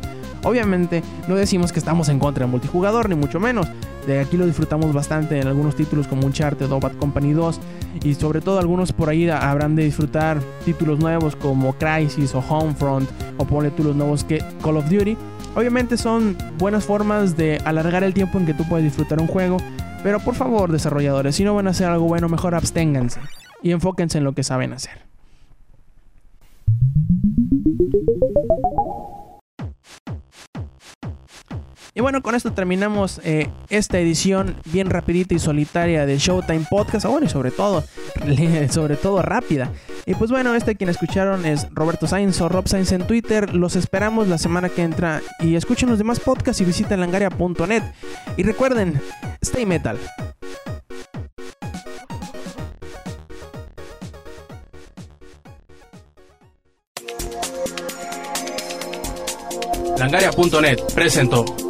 Obviamente 0.43 1.03
no 1.29 1.37
decimos 1.37 1.73
que 1.73 1.79
estamos 1.79 2.09
en 2.09 2.19
contra 2.19 2.45
del 2.45 2.51
multijugador, 2.51 3.09
ni 3.09 3.15
mucho 3.15 3.39
menos. 3.41 3.69
De 4.07 4.21
aquí 4.21 4.37
lo 4.37 4.47
disfrutamos 4.47 4.93
bastante 4.93 5.39
en 5.39 5.47
algunos 5.47 5.77
títulos 5.77 6.07
como 6.07 6.27
Uncharted 6.27 6.71
o 6.71 6.81
Bad 6.81 6.97
Company 6.97 7.33
2. 7.33 7.61
Y 8.05 8.15
sobre 8.15 8.41
todo 8.41 8.59
algunos 8.59 8.93
por 8.93 9.09
ahí 9.09 9.29
habrán 9.29 9.77
de 9.77 9.85
disfrutar 9.85 10.41
títulos 10.65 10.99
nuevos 10.99 11.37
como 11.37 11.75
Crisis 11.75 12.35
o 12.35 12.39
Homefront 12.39 13.09
o 13.37 13.45
ponle 13.45 13.71
tú 13.71 13.83
nuevos 13.95 14.25
que 14.25 14.43
Call 14.63 14.77
of 14.77 14.89
Duty. 14.89 15.17
Obviamente 15.55 15.97
son 15.97 16.37
buenas 16.59 16.85
formas 16.85 17.37
de 17.37 17.61
alargar 17.65 18.05
el 18.05 18.15
tiempo 18.15 18.39
en 18.39 18.47
que 18.47 18.55
tú 18.55 18.65
puedes 18.69 18.85
disfrutar 18.85 19.21
un 19.21 19.27
juego, 19.27 19.57
pero 20.03 20.21
por 20.21 20.35
favor 20.35 20.71
desarrolladores, 20.71 21.35
si 21.35 21.45
no 21.45 21.55
van 21.55 21.67
a 21.67 21.71
hacer 21.71 21.89
algo 21.89 22.07
bueno, 22.07 22.29
mejor 22.29 22.55
absténganse 22.55 23.21
y 23.63 23.73
enfóquense 23.73 24.19
en 24.19 24.25
lo 24.25 24.33
que 24.33 24.45
saben 24.45 24.73
hacer. 24.73 25.10
Y 32.01 32.03
bueno, 32.03 32.23
con 32.23 32.35
esto 32.35 32.55
terminamos 32.55 33.21
eh, 33.25 33.51
esta 33.69 33.99
edición 33.99 34.57
bien 34.65 34.89
rapidita 34.89 35.35
y 35.35 35.39
solitaria 35.39 36.07
de 36.07 36.17
Showtime 36.17 36.65
Podcast. 36.71 37.05
Bueno, 37.05 37.27
y 37.27 37.29
sobre 37.29 37.51
todo, 37.51 37.85
sobre 38.71 38.97
todo 38.97 39.21
rápida. 39.21 39.71
Y 40.07 40.15
pues 40.15 40.31
bueno, 40.31 40.55
este 40.55 40.77
quien 40.77 40.89
escucharon 40.89 41.45
es 41.45 41.67
Roberto 41.73 42.07
Sainz 42.07 42.41
o 42.41 42.49
Rob 42.49 42.67
Sainz 42.69 42.93
en 42.93 43.07
Twitter. 43.07 43.55
Los 43.55 43.77
esperamos 43.77 44.29
la 44.29 44.39
semana 44.39 44.71
que 44.71 44.81
entra. 44.81 45.21
Y 45.41 45.57
escuchen 45.57 45.91
los 45.91 45.99
demás 45.99 46.21
podcasts 46.21 46.63
y 46.63 46.65
visiten 46.65 47.01
langaria.net. 47.01 47.83
Y 48.39 48.45
recuerden, 48.45 48.99
stay 49.43 49.67
metal. 49.67 49.99
Langaria.net 59.99 60.79
presentó. 60.95 61.70